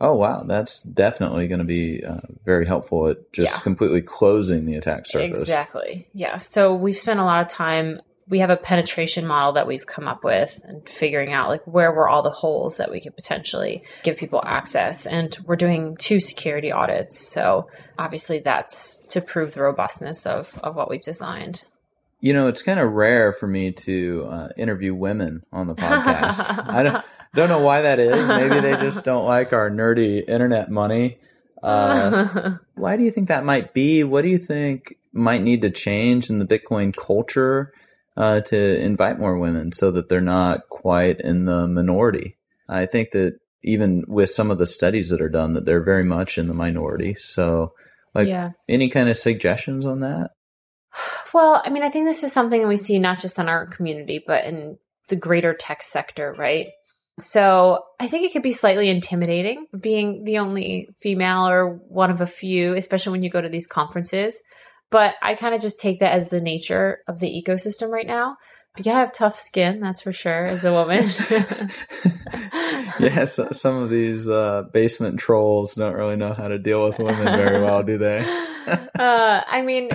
Oh 0.00 0.14
wow, 0.14 0.44
that's 0.44 0.80
definitely 0.80 1.46
going 1.46 1.58
to 1.58 1.64
be 1.64 2.02
uh, 2.04 2.20
very 2.44 2.66
helpful 2.66 3.08
at 3.08 3.32
just 3.32 3.52
yeah. 3.52 3.60
completely 3.60 4.00
closing 4.00 4.64
the 4.64 4.76
attack 4.76 5.06
surface. 5.06 5.42
Exactly. 5.42 6.08
Yeah. 6.14 6.38
So 6.38 6.74
we've 6.74 6.96
spent 6.96 7.20
a 7.20 7.24
lot 7.24 7.42
of 7.42 7.48
time 7.48 8.00
we 8.30 8.38
have 8.38 8.50
a 8.50 8.56
penetration 8.56 9.26
model 9.26 9.52
that 9.54 9.66
we've 9.66 9.86
come 9.86 10.06
up 10.06 10.22
with 10.22 10.60
and 10.64 10.88
figuring 10.88 11.32
out 11.32 11.48
like 11.48 11.66
where 11.66 11.92
were 11.92 12.08
all 12.08 12.22
the 12.22 12.30
holes 12.30 12.76
that 12.76 12.90
we 12.90 13.00
could 13.00 13.14
potentially 13.14 13.82
give 14.04 14.16
people 14.16 14.40
access 14.46 15.04
and 15.04 15.36
we're 15.44 15.56
doing 15.56 15.96
two 15.96 16.20
security 16.20 16.72
audits 16.72 17.18
so 17.28 17.68
obviously 17.98 18.38
that's 18.38 19.00
to 19.08 19.20
prove 19.20 19.52
the 19.54 19.60
robustness 19.60 20.24
of, 20.24 20.58
of 20.62 20.76
what 20.76 20.88
we've 20.88 21.02
designed 21.02 21.64
you 22.20 22.32
know 22.32 22.46
it's 22.46 22.62
kind 22.62 22.78
of 22.78 22.92
rare 22.92 23.32
for 23.32 23.48
me 23.48 23.72
to 23.72 24.26
uh, 24.30 24.48
interview 24.56 24.94
women 24.94 25.42
on 25.52 25.66
the 25.66 25.74
podcast 25.76 26.68
i 26.68 26.82
don't, 26.82 27.04
don't 27.34 27.48
know 27.48 27.60
why 27.60 27.82
that 27.82 27.98
is 27.98 28.26
maybe 28.28 28.60
they 28.60 28.76
just 28.76 29.04
don't 29.04 29.26
like 29.26 29.52
our 29.52 29.70
nerdy 29.70 30.26
internet 30.28 30.70
money 30.70 31.18
uh, 31.62 32.56
why 32.74 32.96
do 32.96 33.02
you 33.02 33.10
think 33.10 33.28
that 33.28 33.44
might 33.44 33.74
be 33.74 34.02
what 34.04 34.22
do 34.22 34.28
you 34.28 34.38
think 34.38 34.96
might 35.12 35.42
need 35.42 35.62
to 35.62 35.70
change 35.70 36.30
in 36.30 36.38
the 36.38 36.46
bitcoin 36.46 36.94
culture 36.94 37.72
uh, 38.16 38.40
to 38.42 38.78
invite 38.78 39.18
more 39.18 39.38
women 39.38 39.72
so 39.72 39.90
that 39.90 40.08
they're 40.08 40.20
not 40.20 40.68
quite 40.68 41.20
in 41.20 41.46
the 41.46 41.66
minority. 41.66 42.36
I 42.68 42.86
think 42.86 43.12
that 43.12 43.38
even 43.62 44.04
with 44.08 44.30
some 44.30 44.50
of 44.50 44.58
the 44.58 44.66
studies 44.66 45.10
that 45.10 45.22
are 45.22 45.28
done, 45.28 45.54
that 45.54 45.64
they're 45.64 45.82
very 45.82 46.04
much 46.04 46.38
in 46.38 46.46
the 46.46 46.54
minority. 46.54 47.14
So, 47.14 47.72
like, 48.14 48.28
yeah. 48.28 48.50
any 48.68 48.88
kind 48.88 49.08
of 49.08 49.16
suggestions 49.16 49.86
on 49.86 50.00
that? 50.00 50.30
Well, 51.32 51.62
I 51.64 51.70
mean, 51.70 51.82
I 51.82 51.88
think 51.88 52.06
this 52.06 52.22
is 52.22 52.32
something 52.32 52.66
we 52.66 52.76
see 52.76 52.98
not 52.98 53.20
just 53.20 53.38
in 53.38 53.48
our 53.48 53.66
community, 53.66 54.22
but 54.24 54.44
in 54.44 54.78
the 55.08 55.16
greater 55.16 55.54
tech 55.54 55.82
sector, 55.82 56.34
right? 56.36 56.68
So 57.20 57.85
I 57.98 58.09
think 58.09 58.24
it 58.24 58.33
could 58.33 58.42
be 58.42 58.52
slightly 58.52 58.88
intimidating 58.88 59.66
being 59.78 60.24
the 60.24 60.38
only 60.38 60.88
female 61.00 61.48
or 61.48 61.74
one 61.88 62.11
of 62.11 62.20
a 62.20 62.26
few, 62.26 62.74
especially 62.74 63.12
when 63.12 63.22
you 63.22 63.30
go 63.30 63.40
to 63.40 63.48
these 63.48 63.66
conferences. 63.66 64.40
But 64.90 65.14
I 65.22 65.35
kind 65.35 65.54
of 65.54 65.61
just 65.61 65.80
take 65.80 66.00
that 66.00 66.12
as 66.12 66.28
the 66.28 66.40
nature 66.40 66.98
of 67.06 67.20
the 67.20 67.28
ecosystem 67.28 67.90
right 67.90 68.06
now. 68.06 68.37
You 68.76 68.85
gotta 68.85 68.98
have 68.98 69.12
tough 69.12 69.38
skin, 69.38 69.80
that's 69.80 70.00
for 70.02 70.12
sure, 70.12 70.46
as 70.46 70.64
a 70.64 70.72
woman. 70.72 71.04
yeah, 73.00 73.24
so, 73.24 73.48
some 73.50 73.76
of 73.76 73.90
these 73.90 74.28
uh, 74.28 74.62
basement 74.72 75.18
trolls 75.18 75.74
don't 75.74 75.94
really 75.94 76.14
know 76.14 76.33
how 76.33 76.46
to 76.46 76.59
deal 76.59 76.85
with 76.85 76.98
women 76.98 77.24
very 77.24 77.61
well, 77.61 77.83
do 77.83 77.98
they? 77.98 78.18
uh, 78.68 78.80
I 79.44 79.62
mean, 79.62 79.90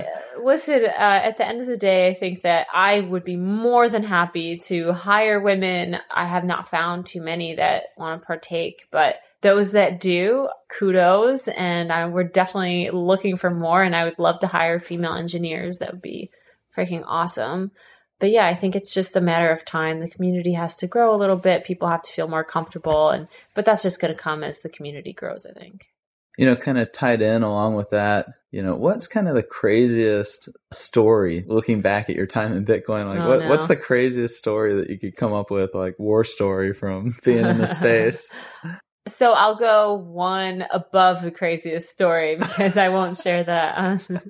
listen, 0.46 0.84
uh, 0.84 0.90
at 0.96 1.38
the 1.38 1.46
end 1.46 1.60
of 1.60 1.66
the 1.66 1.76
day, 1.76 2.08
I 2.08 2.14
think 2.14 2.42
that 2.42 2.68
I 2.72 3.00
would 3.00 3.24
be 3.24 3.36
more 3.36 3.88
than 3.88 4.04
happy 4.04 4.58
to 4.68 4.92
hire 4.92 5.40
women. 5.40 5.98
I 6.08 6.24
have 6.24 6.44
not 6.44 6.70
found 6.70 7.04
too 7.04 7.20
many 7.20 7.56
that 7.56 7.86
want 7.98 8.22
to 8.22 8.26
partake, 8.26 8.84
but 8.92 9.16
those 9.42 9.72
that 9.72 9.98
do, 9.98 10.48
kudos. 10.68 11.48
And 11.48 11.92
I, 11.92 12.06
we're 12.06 12.24
definitely 12.24 12.90
looking 12.90 13.36
for 13.36 13.50
more. 13.50 13.82
And 13.82 13.96
I 13.96 14.04
would 14.04 14.20
love 14.20 14.38
to 14.38 14.46
hire 14.46 14.78
female 14.78 15.14
engineers. 15.14 15.78
That 15.78 15.90
would 15.92 16.02
be 16.02 16.30
freaking 16.74 17.02
awesome. 17.06 17.72
But 18.20 18.30
yeah, 18.30 18.46
I 18.46 18.54
think 18.54 18.76
it's 18.76 18.94
just 18.94 19.16
a 19.16 19.20
matter 19.20 19.50
of 19.50 19.64
time. 19.64 20.00
The 20.00 20.08
community 20.08 20.52
has 20.52 20.76
to 20.76 20.86
grow 20.86 21.12
a 21.12 21.18
little 21.18 21.36
bit. 21.36 21.64
People 21.64 21.88
have 21.88 22.04
to 22.04 22.12
feel 22.12 22.28
more 22.28 22.44
comfortable. 22.44 23.10
And, 23.10 23.26
but 23.54 23.64
that's 23.64 23.82
just 23.82 24.00
going 24.00 24.14
to 24.14 24.18
come 24.18 24.44
as 24.44 24.60
the 24.60 24.70
community 24.70 25.12
grows, 25.12 25.44
I 25.44 25.58
think. 25.58 25.88
You 26.36 26.46
know, 26.46 26.56
kind 26.56 26.78
of 26.78 26.92
tied 26.92 27.22
in 27.22 27.42
along 27.42 27.74
with 27.74 27.90
that, 27.90 28.26
you 28.50 28.62
know, 28.62 28.74
what's 28.74 29.06
kind 29.06 29.28
of 29.28 29.34
the 29.34 29.42
craziest 29.42 30.48
story 30.72 31.44
looking 31.46 31.82
back 31.82 32.08
at 32.08 32.16
your 32.16 32.26
time 32.26 32.52
in 32.52 32.64
Bitcoin? 32.64 33.06
Like, 33.06 33.20
oh, 33.20 33.28
what, 33.28 33.40
no. 33.40 33.48
what's 33.48 33.66
the 33.68 33.76
craziest 33.76 34.36
story 34.36 34.74
that 34.76 34.90
you 34.90 34.98
could 34.98 35.16
come 35.16 35.32
up 35.32 35.50
with, 35.50 35.74
like 35.74 35.98
war 35.98 36.24
story 36.24 36.72
from 36.72 37.16
being 37.24 37.44
in 37.44 37.58
the 37.58 37.66
space? 37.66 38.28
So 39.08 39.34
I'll 39.34 39.54
go 39.54 39.94
one 39.94 40.64
above 40.72 41.22
the 41.22 41.30
craziest 41.30 41.90
story 41.90 42.34
because 42.40 42.76
I 42.76 42.88
won't 42.88 43.16
share 43.16 43.44
that 43.44 43.78
on, 43.78 44.20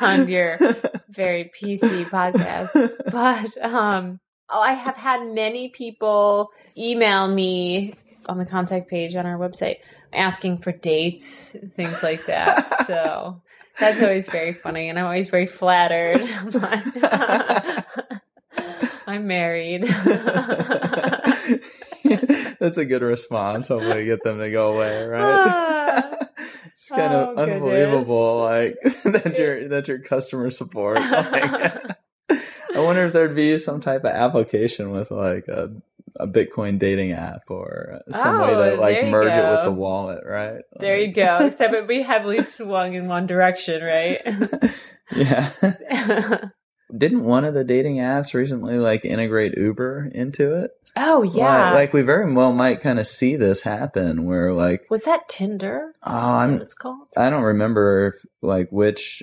on 0.00 0.28
your 0.28 0.56
very 1.08 1.50
PC 1.60 2.04
podcast. 2.10 2.70
But 3.10 3.64
um, 3.64 4.20
oh, 4.48 4.60
I 4.60 4.74
have 4.74 4.96
had 4.96 5.26
many 5.26 5.70
people 5.70 6.50
email 6.78 7.26
me 7.26 7.94
on 8.26 8.38
the 8.38 8.46
contact 8.46 8.88
page 8.88 9.16
on 9.16 9.26
our 9.26 9.36
website 9.36 9.78
asking 10.14 10.58
for 10.58 10.72
dates, 10.72 11.56
things 11.76 12.02
like 12.02 12.26
that. 12.26 12.86
so 12.86 13.42
that's 13.78 14.02
always 14.02 14.28
very 14.28 14.52
funny, 14.52 14.88
and 14.88 14.98
I'm 14.98 15.04
always 15.06 15.30
very 15.30 15.46
flattered. 15.46 16.20
I'm 19.06 19.26
married. 19.26 19.82
That's 22.58 22.78
a 22.78 22.84
good 22.84 23.02
response. 23.02 23.68
Hopefully, 23.68 24.04
get 24.06 24.22
them 24.22 24.38
to 24.38 24.50
go 24.50 24.74
away, 24.74 25.04
right? 25.04 25.22
Ah. 25.22 26.16
it's 26.66 26.88
kind 26.88 27.12
Oh, 27.12 27.32
of 27.32 27.38
unbelievable, 27.38 28.38
like 28.40 28.76
that 29.04 29.36
your 29.38 29.68
that 29.68 29.88
your 29.88 29.98
customer 29.98 30.50
support. 30.50 30.96
Like, 31.00 31.96
I 32.30 32.80
wonder 32.80 33.06
if 33.06 33.12
there'd 33.12 33.36
be 33.36 33.58
some 33.58 33.80
type 33.80 34.04
of 34.04 34.10
application 34.10 34.90
with 34.90 35.10
like 35.10 35.46
a, 35.48 35.70
a 36.24 36.26
Bitcoin 36.26 36.78
dating 36.78 37.12
app 37.12 37.42
or 37.50 38.00
some 38.10 38.40
way 38.40 38.54
Oh, 38.54 38.70
to 38.76 38.80
like 38.80 38.94
there 38.94 39.04
you 39.06 39.10
merge 39.10 39.36
it 39.36 39.50
with 39.50 39.64
the 39.64 39.70
wallet, 39.72 40.20
right? 40.26 40.62
there 40.80 40.96
you 40.98 41.12
go. 41.12 41.38
Except 41.46 41.74
it'd 41.74 41.86
be 41.88 42.02
heavily 42.02 42.42
swung 42.42 42.94
in 42.94 43.06
one 43.08 43.26
direction, 43.26 43.82
right? 43.82 44.20
yeah. 45.14 45.50
Didn't 46.96 47.24
one 47.24 47.44
of 47.44 47.54
the 47.54 47.64
dating 47.64 47.96
apps 47.96 48.34
recently 48.34 48.78
like 48.78 49.04
integrate 49.04 49.56
Uber 49.56 50.10
into 50.14 50.54
it? 50.62 50.70
oh 50.96 51.22
yeah. 51.22 51.64
Like, 51.70 51.74
like 51.74 51.92
we 51.92 52.02
very 52.02 52.32
well 52.32 52.52
might 52.52 52.80
kind 52.80 52.98
of 53.00 53.06
see 53.06 53.36
this 53.36 53.62
happen 53.62 54.26
where 54.26 54.52
like 54.52 54.82
was 54.90 55.02
that 55.02 55.28
Tinder? 55.28 55.92
oh 56.04 56.12
I'm 56.38 56.52
what 56.54 56.62
it's 56.62 56.74
called? 56.74 57.08
I 57.16 57.30
don't 57.30 57.42
remember 57.42 58.14
like 58.42 58.68
which 58.70 59.22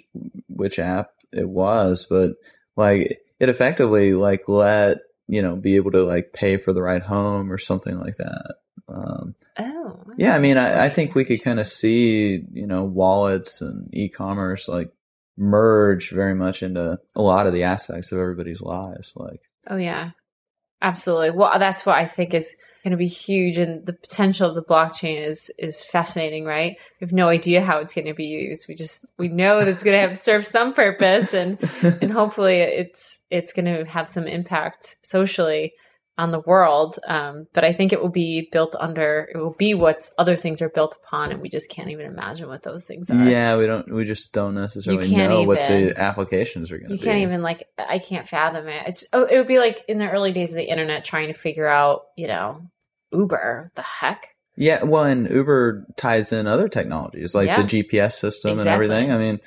which 0.50 0.80
app 0.80 1.12
it 1.32 1.48
was, 1.48 2.08
but 2.10 2.32
like 2.76 3.20
it 3.40 3.48
effectively 3.50 4.14
like 4.16 4.50
let 4.50 4.98
you 5.28 5.42
know 5.42 5.56
be 5.56 5.76
able 5.76 5.92
to 5.92 6.04
like 6.04 6.34
pay 6.34 6.58
for 6.58 6.74
the 6.74 6.82
ride 6.82 7.04
home 7.04 7.52
or 7.52 7.58
something 7.58 8.00
like 8.00 8.18
that. 8.18 8.56
Um, 8.88 9.36
oh. 9.58 10.00
yeah, 10.18 10.36
I 10.36 10.40
mean, 10.40 10.58
I, 10.58 10.86
I 10.86 10.90
think 10.90 11.16
we 11.16 11.24
could 11.24 11.44
kind 11.44 11.60
of 11.60 11.68
see 11.68 12.44
you 12.52 12.68
know 12.68 12.84
wallets 12.84 13.62
and 13.62 13.90
e-commerce 13.94 14.68
like 14.68 14.92
merge 15.38 16.12
very 16.12 16.36
much 16.36 16.62
into 16.62 17.00
a 17.16 17.22
lot 17.22 17.48
of 17.48 17.54
the 17.54 17.64
aspects 17.64 18.12
of 18.12 18.20
everybody's 18.20 18.62
lives. 18.62 19.14
Like, 19.16 19.42
Oh 19.70 19.78
yeah, 19.78 20.12
absolutely. 20.82 21.32
Well, 21.32 21.58
that's 21.60 21.86
what 21.86 21.96
I 21.96 22.06
think 22.06 22.34
is 22.34 22.56
going 22.84 22.92
to 22.92 22.98
be 22.98 23.08
huge, 23.08 23.58
and 23.58 23.86
the 23.86 23.94
potential 23.94 24.50
of 24.50 24.56
the 24.56 24.64
blockchain 24.64 25.26
is 25.28 25.52
is 25.58 25.84
fascinating. 25.84 26.46
Right? 26.46 26.78
We 27.00 27.06
have 27.06 27.14
no 27.14 27.28
idea 27.28 27.62
how 27.62 27.80
it's 27.80 27.94
going 27.94 28.08
to 28.08 28.14
be 28.14 28.26
used. 28.26 28.68
We 28.68 28.76
just 28.76 29.06
we 29.18 29.28
know 29.28 29.60
that 29.60 29.68
it's 29.68 29.84
going 29.84 30.00
to 30.00 30.08
have 30.08 30.20
serve 30.30 30.46
some 30.46 30.74
purpose, 30.74 31.34
and 31.34 31.58
and 31.82 32.12
hopefully 32.12 32.60
it's 32.60 33.22
it's 33.30 33.54
going 33.54 33.66
to 33.66 33.86
have 33.86 34.10
some 34.10 34.28
impact 34.28 34.98
socially 35.04 35.74
on 36.22 36.30
the 36.30 36.40
world. 36.40 37.00
Um, 37.08 37.48
but 37.52 37.66
I 37.66 37.74
think 37.74 37.92
it 37.92 38.00
will 38.00 38.10
be 38.10 38.48
built 38.52 38.76
under 38.80 39.28
it 39.34 39.38
will 39.38 39.56
be 39.58 39.74
what's 39.74 40.14
other 40.20 40.36
things 40.36 40.62
are 40.62 40.70
built 40.70 40.96
upon, 41.04 41.32
and 41.32 41.42
we 41.42 41.50
just 41.50 41.70
can't 41.70 41.90
even 41.90 42.06
imagine 42.06 42.48
what 42.48 42.62
those 42.62 42.86
things 42.86 43.10
are. 43.10 43.16
yeah, 43.28 43.58
we 43.58 43.66
don't, 43.66 43.92
we 43.92 44.06
just 44.06 44.32
don't 44.32 44.54
necessarily 44.54 45.10
know 45.10 45.44
what 45.44 45.58
the 45.58 46.00
applications 46.00 46.72
are 46.72 46.78
going 46.78 46.90
to 46.90 46.96
be. 46.96 47.00
You 47.00 47.04
can't 47.04 47.20
even 47.20 47.42
like 47.42 47.68
I 47.78 47.98
can't 47.98 48.28
fathom 48.28 48.68
it. 48.68 48.84
It's 48.88 49.06
oh, 49.14 49.24
it 49.26 49.36
would 49.38 49.48
be 49.48 49.58
like 49.58 49.84
in 49.88 49.98
the 49.98 50.10
early 50.10 50.32
days 50.32 50.52
of 50.52 50.58
the 50.58 50.70
internet 50.70 51.04
trying 51.04 51.28
to 51.28 51.34
figure 51.34 51.68
out, 51.68 52.04
you 52.16 52.28
know, 52.28 52.62
Uber. 53.12 53.70
The 53.74 53.82
heck? 53.82 54.36
Yeah, 54.56 54.84
well, 54.84 55.06
and 55.06 55.28
Uber 55.30 55.88
ties 55.98 56.32
in 56.32 56.46
other 56.46 56.70
technologies 56.70 57.34
like 57.34 57.48
Yeah. 57.48 57.64
the 57.64 57.68
GPS 57.84 58.14
system 58.14 58.60
and 58.60 58.70
everything. 58.70 59.12
I 59.12 59.18
mean, 59.18 59.40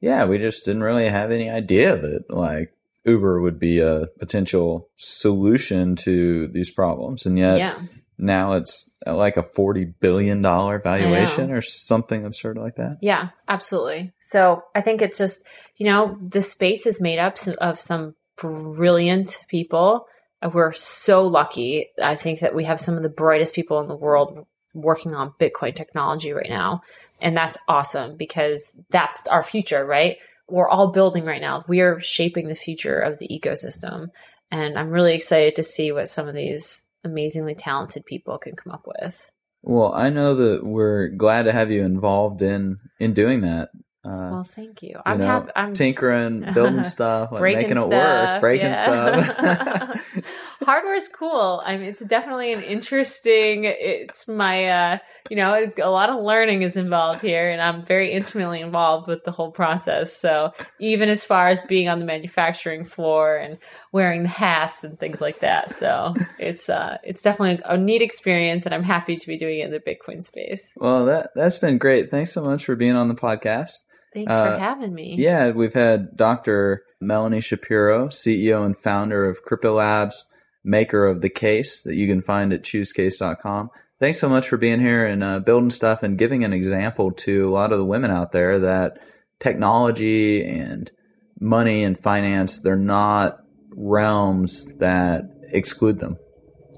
yeah, 0.00 0.26
we 0.26 0.38
just 0.38 0.64
didn't 0.64 0.84
really 0.84 1.08
have 1.08 1.32
any 1.32 1.50
idea 1.50 1.96
that 1.96 2.30
like 2.30 2.72
Uber 3.04 3.40
would 3.40 3.58
be 3.58 3.80
a 3.80 4.06
potential 4.18 4.88
solution 4.96 5.96
to 5.96 6.48
these 6.48 6.70
problems, 6.70 7.26
and 7.26 7.38
yet 7.38 7.58
yeah. 7.58 7.78
now 8.18 8.52
it's 8.52 8.90
like 9.06 9.36
a 9.36 9.42
forty 9.42 9.84
billion 9.84 10.42
dollar 10.42 10.78
valuation 10.78 11.50
or 11.50 11.62
something 11.62 12.24
absurd 12.24 12.58
like 12.58 12.76
that. 12.76 12.98
Yeah, 13.00 13.30
absolutely. 13.48 14.12
So 14.20 14.62
I 14.74 14.82
think 14.82 15.02
it's 15.02 15.18
just, 15.18 15.36
you 15.76 15.86
know, 15.86 16.18
the 16.20 16.42
space 16.42 16.86
is 16.86 17.00
made 17.00 17.18
up 17.18 17.38
of 17.58 17.78
some 17.78 18.14
brilliant 18.36 19.38
people. 19.48 20.06
Uh, 20.42 20.50
We're 20.52 20.72
so 20.72 21.26
lucky. 21.26 21.88
I 22.02 22.16
think 22.16 22.40
that 22.40 22.54
we 22.54 22.64
have 22.64 22.80
some 22.80 22.96
of 22.96 23.02
the 23.02 23.08
brightest 23.08 23.54
people 23.54 23.80
in 23.80 23.88
the 23.88 23.96
world 23.96 24.46
working 24.74 25.14
on 25.14 25.34
Bitcoin 25.40 25.74
technology 25.74 26.32
right 26.32 26.48
now. 26.48 26.82
And 27.20 27.36
that's 27.36 27.58
awesome 27.68 28.16
because 28.16 28.70
that's 28.90 29.26
our 29.26 29.42
future, 29.42 29.84
right? 29.84 30.16
We're 30.50 30.68
all 30.68 30.88
building 30.88 31.24
right 31.24 31.40
now. 31.40 31.64
We 31.68 31.80
are 31.80 32.00
shaping 32.00 32.48
the 32.48 32.54
future 32.54 32.98
of 32.98 33.18
the 33.18 33.28
ecosystem. 33.28 34.08
And 34.50 34.78
I'm 34.78 34.90
really 34.90 35.14
excited 35.14 35.56
to 35.56 35.62
see 35.62 35.92
what 35.92 36.08
some 36.08 36.28
of 36.28 36.34
these 36.34 36.82
amazingly 37.04 37.54
talented 37.54 38.04
people 38.04 38.38
can 38.38 38.56
come 38.56 38.72
up 38.72 38.86
with. 38.86 39.30
Well, 39.62 39.92
I 39.94 40.10
know 40.10 40.34
that 40.34 40.64
we're 40.64 41.08
glad 41.08 41.44
to 41.44 41.52
have 41.52 41.70
you 41.70 41.84
involved 41.84 42.42
in 42.42 42.78
in 42.98 43.14
doing 43.14 43.42
that. 43.42 43.68
Uh, 44.02 44.30
well, 44.32 44.44
thank 44.44 44.82
you. 44.82 44.90
you 44.90 45.00
I'm 45.04 45.18
know, 45.18 45.26
happy. 45.26 45.50
I'm 45.54 45.74
tinkering, 45.74 46.46
building 46.54 46.84
stuff, 46.96 47.32
like 47.32 47.42
making 47.42 47.76
it 47.76 47.88
work, 47.88 48.40
breaking 48.40 48.68
yeah. 48.68 49.92
stuff. 49.92 50.06
Hardware's 50.60 51.08
cool. 51.08 51.62
I 51.64 51.76
mean, 51.76 51.86
it's 51.88 52.04
definitely 52.04 52.52
an 52.52 52.62
interesting. 52.62 53.64
It's 53.64 54.28
my, 54.28 54.66
uh, 54.66 54.98
you 55.28 55.36
know, 55.36 55.70
a 55.82 55.90
lot 55.90 56.10
of 56.10 56.22
learning 56.22 56.62
is 56.62 56.76
involved 56.76 57.22
here, 57.22 57.50
and 57.50 57.60
I'm 57.62 57.82
very 57.82 58.12
intimately 58.12 58.60
involved 58.60 59.08
with 59.08 59.24
the 59.24 59.30
whole 59.32 59.50
process. 59.50 60.16
So 60.16 60.52
even 60.78 61.08
as 61.08 61.24
far 61.24 61.48
as 61.48 61.62
being 61.62 61.88
on 61.88 61.98
the 61.98 62.04
manufacturing 62.04 62.84
floor 62.84 63.36
and 63.36 63.58
wearing 63.92 64.22
the 64.22 64.28
hats 64.28 64.84
and 64.84 64.98
things 64.98 65.20
like 65.20 65.40
that, 65.40 65.74
so 65.74 66.14
it's 66.38 66.68
uh, 66.68 66.98
it's 67.02 67.22
definitely 67.22 67.62
a 67.64 67.76
neat 67.76 68.02
experience, 68.02 68.66
and 68.66 68.74
I'm 68.74 68.82
happy 68.82 69.16
to 69.16 69.26
be 69.26 69.36
doing 69.38 69.60
it 69.60 69.64
in 69.64 69.70
the 69.70 69.80
Bitcoin 69.80 70.22
space. 70.22 70.70
well, 70.76 71.04
that 71.06 71.30
that's 71.34 71.58
been 71.58 71.78
great. 71.78 72.10
Thanks 72.10 72.32
so 72.32 72.42
much 72.44 72.64
for 72.64 72.76
being 72.76 72.96
on 72.96 73.08
the 73.08 73.14
podcast. 73.14 73.72
Thanks 74.12 74.32
Uh, 74.32 74.54
for 74.54 74.58
having 74.58 74.92
me. 74.92 75.14
Yeah, 75.16 75.50
we've 75.50 75.72
had 75.74 76.16
Dr. 76.16 76.82
Melanie 77.00 77.40
Shapiro, 77.40 78.08
CEO 78.08 78.66
and 78.66 78.76
founder 78.76 79.28
of 79.28 79.44
Cryptolabs, 79.44 80.24
maker 80.64 81.06
of 81.06 81.20
the 81.20 81.30
case 81.30 81.80
that 81.82 81.94
you 81.94 82.06
can 82.06 82.22
find 82.22 82.52
at 82.52 82.62
choosecase.com. 82.62 83.70
Thanks 83.98 84.18
so 84.18 84.28
much 84.28 84.48
for 84.48 84.56
being 84.56 84.80
here 84.80 85.04
and 85.04 85.22
uh, 85.22 85.40
building 85.40 85.70
stuff 85.70 86.02
and 86.02 86.16
giving 86.16 86.42
an 86.44 86.52
example 86.52 87.12
to 87.12 87.48
a 87.48 87.52
lot 87.52 87.72
of 87.72 87.78
the 87.78 87.84
women 87.84 88.10
out 88.10 88.32
there 88.32 88.58
that 88.60 88.98
technology 89.40 90.44
and 90.44 90.90
money 91.38 91.84
and 91.84 91.98
finance, 91.98 92.60
they're 92.60 92.76
not 92.76 93.38
realms 93.74 94.66
that 94.76 95.24
exclude 95.48 96.00
them. 96.00 96.18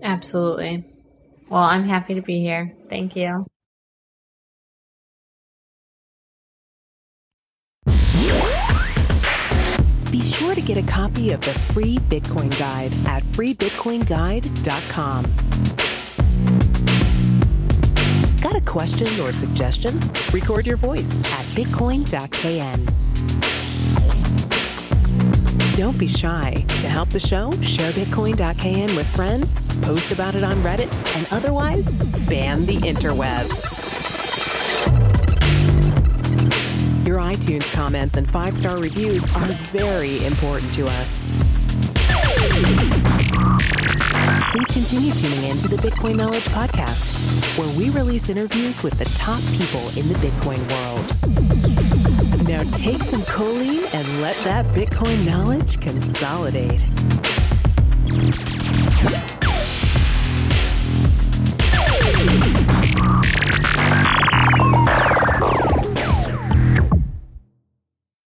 Absolutely. 0.03 0.85
Well, 1.49 1.63
I'm 1.63 1.85
happy 1.85 2.15
to 2.15 2.23
be 2.23 2.41
here. 2.41 2.75
Thank 2.89 3.15
you. 3.15 3.47
Sure 10.43 10.55
to 10.57 10.61
get 10.61 10.77
a 10.77 10.83
copy 10.83 11.31
of 11.31 11.41
the 11.43 11.53
free 11.73 11.99
Bitcoin 11.99 12.51
Guide 12.59 12.93
at 13.07 13.23
freebitcoinguide.com. 13.23 15.25
Got 18.41 18.57
a 18.57 18.65
question 18.65 19.07
or 19.21 19.31
suggestion? 19.33 20.01
Record 20.33 20.67
your 20.67 20.77
voice 20.77 21.21
at 21.33 21.45
bitcoin.kn. 21.55 22.87
Don't 25.77 25.99
be 25.99 26.09
shy. 26.09 26.65
To 26.81 26.89
help 26.89 27.11
the 27.11 27.21
show, 27.21 27.53
share 27.63 27.93
bitcoin.kn 27.93 28.97
with 28.97 29.07
friends, 29.15 29.61
post 29.83 30.11
about 30.11 30.35
it 30.35 30.43
on 30.43 30.57
Reddit, 30.57 30.93
and 31.17 31.29
otherwise 31.31 31.87
spam 31.95 32.67
the 32.67 32.79
interwebs. 32.79 33.92
iTunes 37.33 37.73
comments 37.73 38.19
and 38.19 38.31
five 38.31 38.53
star 38.53 38.79
reviews 38.79 39.25
are 39.35 39.47
very 39.73 40.23
important 40.27 40.75
to 40.75 40.87
us. 40.87 41.25
Please 44.51 44.67
continue 44.67 45.13
tuning 45.13 45.45
in 45.45 45.59
to 45.59 45.69
the 45.69 45.77
Bitcoin 45.77 46.17
Knowledge 46.17 46.45
Podcast, 46.45 47.17
where 47.57 47.75
we 47.79 47.89
release 47.89 48.29
interviews 48.29 48.83
with 48.83 48.99
the 48.99 49.07
top 49.17 49.41
people 49.53 49.81
in 49.99 50.09
the 50.09 50.15
Bitcoin 50.17 50.61
world. 50.73 51.07
Now 52.47 52.65
take 52.77 53.03
some 53.03 53.23
choline 53.23 53.95
and 53.95 54.21
let 54.21 54.37
that 54.45 54.67
Bitcoin 54.75 55.25
knowledge 55.25 55.81
consolidate. 55.81 56.83